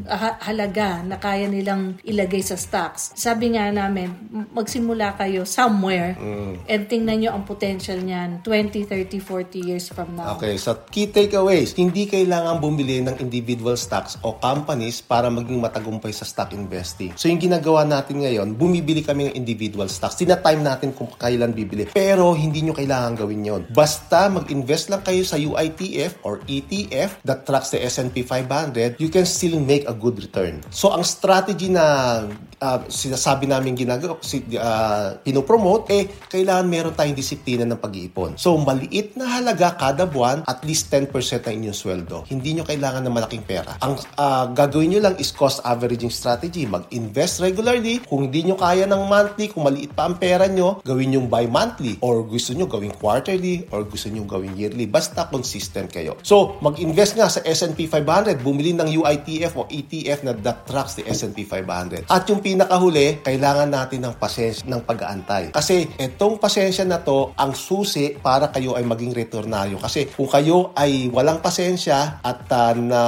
ha- 0.10 0.42
halaga 0.42 1.06
na 1.06 1.22
kaya 1.22 1.46
nilang 1.46 2.02
ilagay 2.02 2.42
sa 2.42 2.58
stocks. 2.58 3.14
Sabi 3.14 3.54
nga 3.54 3.70
namin, 3.70 4.10
magsimula 4.50 5.14
kayo 5.16 5.46
somewhere 5.46 6.18
and 6.66 6.90
tingnan 6.90 7.22
nyo 7.22 7.32
ang 7.38 7.46
potential 7.46 8.00
niyan 8.02 8.42
20, 8.42 8.90
30, 8.90 9.22
40 9.22 9.70
years 9.70 9.86
from 9.94 10.18
now. 10.18 10.36
Okay, 10.40 10.58
so 10.58 10.74
key 10.90 11.12
takeaways, 11.12 11.78
hindi 11.78 12.10
kailangan 12.10 12.58
bumili 12.58 13.04
ng 13.06 13.22
individual 13.22 13.78
stocks 13.78 14.18
o 14.26 14.36
companies 14.40 15.04
para 15.04 15.30
maging 15.30 15.62
matagumpay 15.62 16.12
sa 16.16 16.26
stock 16.26 16.56
investing. 16.56 17.14
So 17.14 17.30
yung 17.30 17.40
ginagawa 17.40 17.86
natin 17.86 18.26
ngayon, 18.26 18.58
bumibili 18.58 19.06
kami 19.06 19.30
ng 19.30 19.36
individual 19.38 19.88
stocks. 19.92 20.18
Tina-time 20.18 20.62
natin 20.64 20.90
kung 20.96 21.12
kailan 21.20 21.52
bibili. 21.64 21.84
Pero 21.92 22.32
hindi 22.36 22.64
nyo 22.64 22.74
kailangan 22.76 23.20
gawin 23.20 23.44
yon. 23.44 23.62
Basta 23.76 24.32
mag-invest 24.32 24.88
lang 24.88 25.04
kayo 25.04 25.22
sa 25.28 25.36
UITF 25.36 26.24
or 26.24 26.40
ETF 26.48 27.20
that 27.28 27.44
tracks 27.44 27.76
the 27.76 27.80
S&P 27.84 28.24
500, 28.24 28.96
you 29.02 29.12
can 29.12 29.28
still 29.28 29.60
make 29.60 29.84
a 29.90 29.96
good 29.96 30.16
return. 30.20 30.64
So 30.72 30.96
ang 30.96 31.04
strategy 31.04 31.68
na 31.68 32.24
uh, 32.62 32.80
sinasabi 32.88 33.48
namin 33.48 33.76
ginagawa, 33.76 34.20
si, 34.22 34.44
uh, 34.56 35.18
pinopromote, 35.24 35.88
eh, 35.92 36.04
kailangan 36.30 36.66
meron 36.68 36.94
tayong 36.94 37.18
disiplina 37.18 37.64
ng 37.66 37.80
pag-iipon. 37.80 38.36
So, 38.36 38.56
maliit 38.60 39.16
na 39.16 39.40
halaga 39.40 39.76
kada 39.76 40.06
buwan, 40.06 40.44
at 40.46 40.62
least 40.68 40.92
10% 40.92 41.10
ng 41.48 41.54
inyong 41.64 41.78
sweldo. 41.78 42.18
Hindi 42.28 42.60
nyo 42.60 42.64
kailangan 42.68 43.04
ng 43.08 43.14
malaking 43.16 43.44
pera. 43.48 43.80
Ang 43.84 44.00
uh, 44.20 44.52
gagawin 44.52 44.96
nyo 44.96 45.02
lang 45.10 45.16
is 45.18 45.32
cost 45.32 45.64
averaging 45.64 46.12
strategy. 46.12 46.68
Mag-invest 46.68 47.42
regularly. 47.42 48.04
Kung 48.04 48.28
hindi 48.28 48.46
nyo 48.46 48.60
kaya 48.60 48.86
ng 48.86 49.04
monthly, 49.08 49.50
kung 49.52 49.66
maliit 49.66 49.96
pa 49.96 50.08
ang 50.08 50.20
pera 50.20 50.46
nyo, 50.46 50.84
gawin 50.84 51.16
yung 51.16 51.32
bi-monthly. 51.50 51.98
Or 52.06 52.22
gusto 52.22 52.54
nyo 52.54 52.70
gawing 52.70 52.94
quarterly, 52.94 53.66
or 53.74 53.90
gusto 53.90 54.14
nyo 54.14 54.30
gawing 54.30 54.54
yearly. 54.54 54.86
Basta 54.86 55.26
consistent 55.26 55.90
kayo. 55.90 56.22
So, 56.22 56.62
mag-invest 56.62 57.18
nga 57.18 57.26
sa 57.26 57.42
S&P 57.42 57.90
500. 57.90 58.38
Bumili 58.46 58.78
ng 58.78 58.86
UITF 58.86 59.58
o 59.58 59.66
ETF 59.66 60.20
na 60.22 60.38
that 60.46 60.70
tracks 60.70 60.94
the 61.02 61.10
S&P 61.10 61.42
500. 61.50 62.06
At 62.06 62.30
yung 62.30 62.46
pinakahuli, 62.46 63.26
kailangan 63.26 63.74
natin 63.74 64.06
ng 64.06 64.14
pasensya, 64.22 64.70
ng 64.70 64.86
pag-aantay. 64.86 65.50
Kasi 65.50 65.90
itong 65.98 66.38
pasensya 66.38 66.86
na 66.86 67.02
to, 67.02 67.34
ang 67.34 67.58
susi 67.58 68.14
para 68.14 68.54
kayo 68.54 68.78
ay 68.78 68.86
maging 68.86 69.18
returnaryo. 69.18 69.82
Kasi 69.82 70.14
kung 70.14 70.30
kayo 70.30 70.70
ay 70.78 71.10
walang 71.10 71.42
pasensya 71.42 72.22
at 72.22 72.46
uh, 72.54 72.72
na 72.78 73.02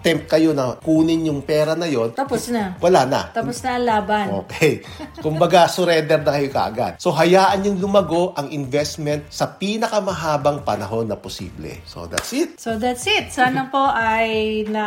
tempt 0.00 0.30
kayo 0.30 0.56
na 0.56 0.78
kunin 0.80 1.28
yung 1.28 1.44
pera 1.44 1.76
na 1.76 1.84
yon, 1.84 2.16
Tapos 2.16 2.48
na. 2.48 2.78
wala 2.80 3.04
na. 3.04 3.28
Tapos 3.34 3.60
na 3.60 3.76
ang 3.76 3.84
laban. 3.84 4.26
Okay. 4.46 4.80
Kumbaga, 5.20 5.66
surrender 5.66 6.22
na 6.22 6.30
kayo 6.38 6.48
kaagad. 6.48 6.92
So, 7.02 7.10
hayaan 7.10 7.65
yung 7.66 7.82
lumago 7.82 8.32
ang 8.38 8.48
investment 8.54 9.26
sa 9.28 9.50
pinakamahabang 9.50 10.62
panahon 10.62 11.10
na 11.10 11.18
posible. 11.18 11.74
So, 11.84 12.06
that's 12.06 12.30
it. 12.32 12.56
So 12.56 12.78
that's 12.78 13.04
it. 13.06 13.34
Sana 13.34 13.66
po 13.72 13.80
ay 13.80 14.62
na 14.70 14.84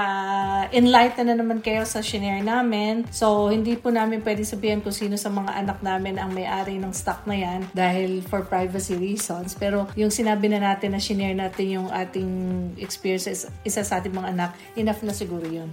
enlighten 0.72 1.28
na 1.28 1.36
naman 1.36 1.60
kayo 1.60 1.84
sa 1.84 2.00
shinare 2.00 2.44
namin. 2.44 3.04
So 3.12 3.50
hindi 3.50 3.76
po 3.76 3.92
namin 3.92 4.24
pwede 4.24 4.46
sabihin 4.46 4.80
kung 4.80 4.96
sino 4.96 5.20
sa 5.20 5.28
mga 5.28 5.58
anak 5.60 5.80
namin 5.84 6.22
ang 6.22 6.32
may-ari 6.32 6.80
ng 6.80 6.94
stock 6.96 7.26
na 7.28 7.36
yan 7.36 7.68
dahil 7.76 8.24
for 8.24 8.46
privacy 8.46 8.96
reasons. 8.96 9.58
Pero 9.58 9.90
yung 10.00 10.14
sinabi 10.14 10.48
na 10.48 10.62
natin 10.62 10.96
na 10.96 11.02
shinare 11.02 11.36
natin 11.36 11.82
yung 11.82 11.88
ating 11.92 12.30
experiences 12.80 13.50
isa 13.66 13.82
sa 13.84 14.00
ating 14.00 14.14
mga 14.14 14.30
anak, 14.32 14.52
enough 14.78 15.02
na 15.04 15.12
siguro 15.12 15.44
yun. 15.44 15.68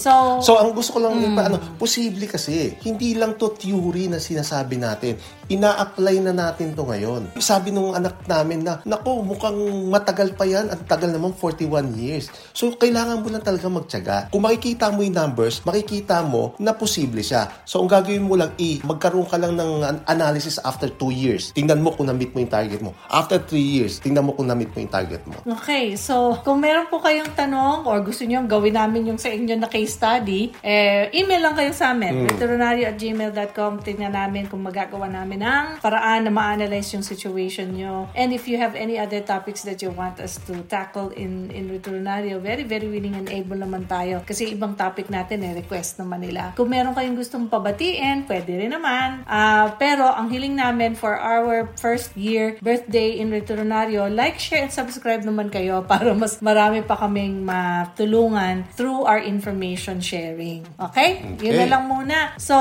So, 0.00 0.40
So, 0.42 0.56
ang 0.56 0.72
gusto 0.72 0.96
ko 0.96 1.04
lang 1.04 1.20
ipa, 1.20 1.52
ano, 1.52 1.60
posible 1.76 2.24
kasi, 2.24 2.74
hindi 2.82 3.12
lang 3.12 3.36
to 3.36 3.52
theory 3.52 4.08
na 4.08 4.16
sinasabi 4.16 4.80
natin. 4.80 5.20
Ina-apply 5.48 6.16
na 6.24 6.32
natin 6.32 6.47
to 6.56 6.86
ngayon. 6.86 7.22
Sabi 7.42 7.74
nung 7.74 7.92
anak 7.92 8.24
namin 8.24 8.64
na, 8.64 8.80
nako, 8.86 9.26
mukhang 9.26 9.58
matagal 9.90 10.32
pa 10.38 10.46
yan. 10.46 10.70
Ang 10.70 10.86
tagal 10.86 11.10
naman, 11.10 11.34
41 11.34 11.92
years. 11.98 12.30
So, 12.54 12.72
kailangan 12.78 13.20
mo 13.20 13.28
lang 13.28 13.42
talaga 13.42 13.66
magtyaga. 13.66 14.16
Kung 14.30 14.46
makikita 14.46 14.88
mo 14.94 15.02
yung 15.02 15.16
numbers, 15.18 15.60
makikita 15.66 16.22
mo 16.22 16.54
na 16.62 16.72
posible 16.72 17.20
siya. 17.20 17.50
So, 17.66 17.82
ang 17.82 17.90
gagawin 17.90 18.24
mo 18.24 18.38
lang, 18.38 18.54
i 18.62 18.78
magkaroon 18.84 19.26
ka 19.26 19.36
lang 19.36 19.58
ng 19.58 19.72
an- 19.82 20.02
analysis 20.06 20.62
after 20.62 20.86
2 20.86 21.10
years. 21.10 21.50
Tingnan 21.52 21.82
mo 21.82 21.90
kung 21.92 22.06
na-meet 22.06 22.30
mo 22.30 22.38
yung 22.38 22.52
target 22.52 22.80
mo. 22.80 22.94
After 23.10 23.42
3 23.42 23.58
years, 23.58 23.98
tingnan 23.98 24.24
mo 24.24 24.32
kung 24.38 24.46
na-meet 24.46 24.70
mo 24.70 24.78
yung 24.78 24.92
target 24.92 25.22
mo. 25.26 25.36
Okay, 25.58 25.98
so 25.98 26.38
kung 26.46 26.62
meron 26.62 26.86
po 26.86 27.02
kayong 27.02 27.34
tanong 27.34 27.88
or 27.88 27.98
gusto 28.04 28.22
niyo 28.22 28.44
gawin 28.46 28.78
namin 28.78 29.10
yung 29.10 29.20
sa 29.20 29.32
inyo 29.32 29.58
na 29.58 29.66
case 29.66 29.98
study, 29.98 30.54
eh, 30.62 31.10
email 31.10 31.50
lang 31.50 31.54
kayo 31.58 31.72
sa 31.74 31.90
amin, 31.90 32.28
veterinary 32.30 32.86
at 32.86 32.94
gmail.com. 32.94 33.82
Tingnan 33.82 34.14
namin 34.14 34.46
kung 34.46 34.62
magagawa 34.62 35.10
namin 35.10 35.42
ng 35.42 35.66
paraan 35.82 36.27
na 36.28 36.32
ma-analyze 36.34 36.92
yung 36.92 37.00
situation 37.00 37.72
nyo. 37.72 38.12
And 38.12 38.30
if 38.30 38.44
you 38.44 38.60
have 38.60 38.76
any 38.76 39.00
other 39.00 39.24
topics 39.24 39.64
that 39.64 39.80
you 39.80 39.88
want 39.88 40.20
us 40.20 40.36
to 40.44 40.60
tackle 40.68 41.08
in 41.10 41.48
in 41.48 41.72
Veterinario, 41.72 42.36
very, 42.36 42.62
very 42.62 42.84
willing 42.84 43.16
and 43.16 43.32
able 43.32 43.56
naman 43.56 43.88
tayo. 43.88 44.20
Kasi 44.20 44.52
ibang 44.52 44.76
topic 44.76 45.08
natin 45.08 45.40
eh, 45.40 45.56
request 45.56 45.96
naman 45.96 46.20
nila. 46.20 46.52
Kung 46.52 46.68
meron 46.68 46.92
kayong 46.92 47.16
gustong 47.16 47.48
pabatiin, 47.48 48.28
pwede 48.28 48.60
rin 48.60 48.76
naman. 48.76 49.24
Ah, 49.24 49.72
pero 49.74 50.04
ang 50.04 50.28
hiling 50.28 50.52
namin 50.52 50.92
for 50.92 51.16
our 51.16 51.72
first 51.80 52.12
year 52.12 52.60
birthday 52.60 53.16
in 53.16 53.32
Veterinario, 53.32 54.04
like, 54.06 54.36
share, 54.36 54.60
and 54.60 54.74
subscribe 54.74 55.24
naman 55.24 55.48
kayo 55.48 55.80
para 55.90 56.12
mas 56.12 56.44
marami 56.44 56.84
pa 56.84 56.98
kaming 56.98 57.40
matulungan 57.40 58.68
through 58.76 59.06
our 59.06 59.22
information 59.22 60.02
sharing. 60.02 60.66
Okay? 60.76 61.24
Yun 61.40 61.54
na 61.54 61.66
Okay. 61.68 61.70
lang 61.70 61.84
muna. 61.86 62.18
So, 62.36 62.54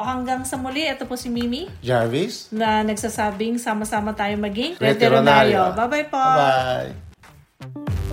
hanggang 0.00 0.42
sa 0.42 0.56
muli, 0.56 0.84
ito 0.84 1.04
po 1.04 1.14
si 1.14 1.28
Mimi 1.28 1.68
Jarvis? 1.80 2.48
na 2.50 2.80
nagsasabing 2.88 3.60
sama-sama 3.60 4.16
tayo 4.16 4.40
maging 4.40 4.80
retironaryo. 4.80 5.76
Bye-bye 5.76 6.06
po! 6.08 6.24
Bye! 6.24 8.07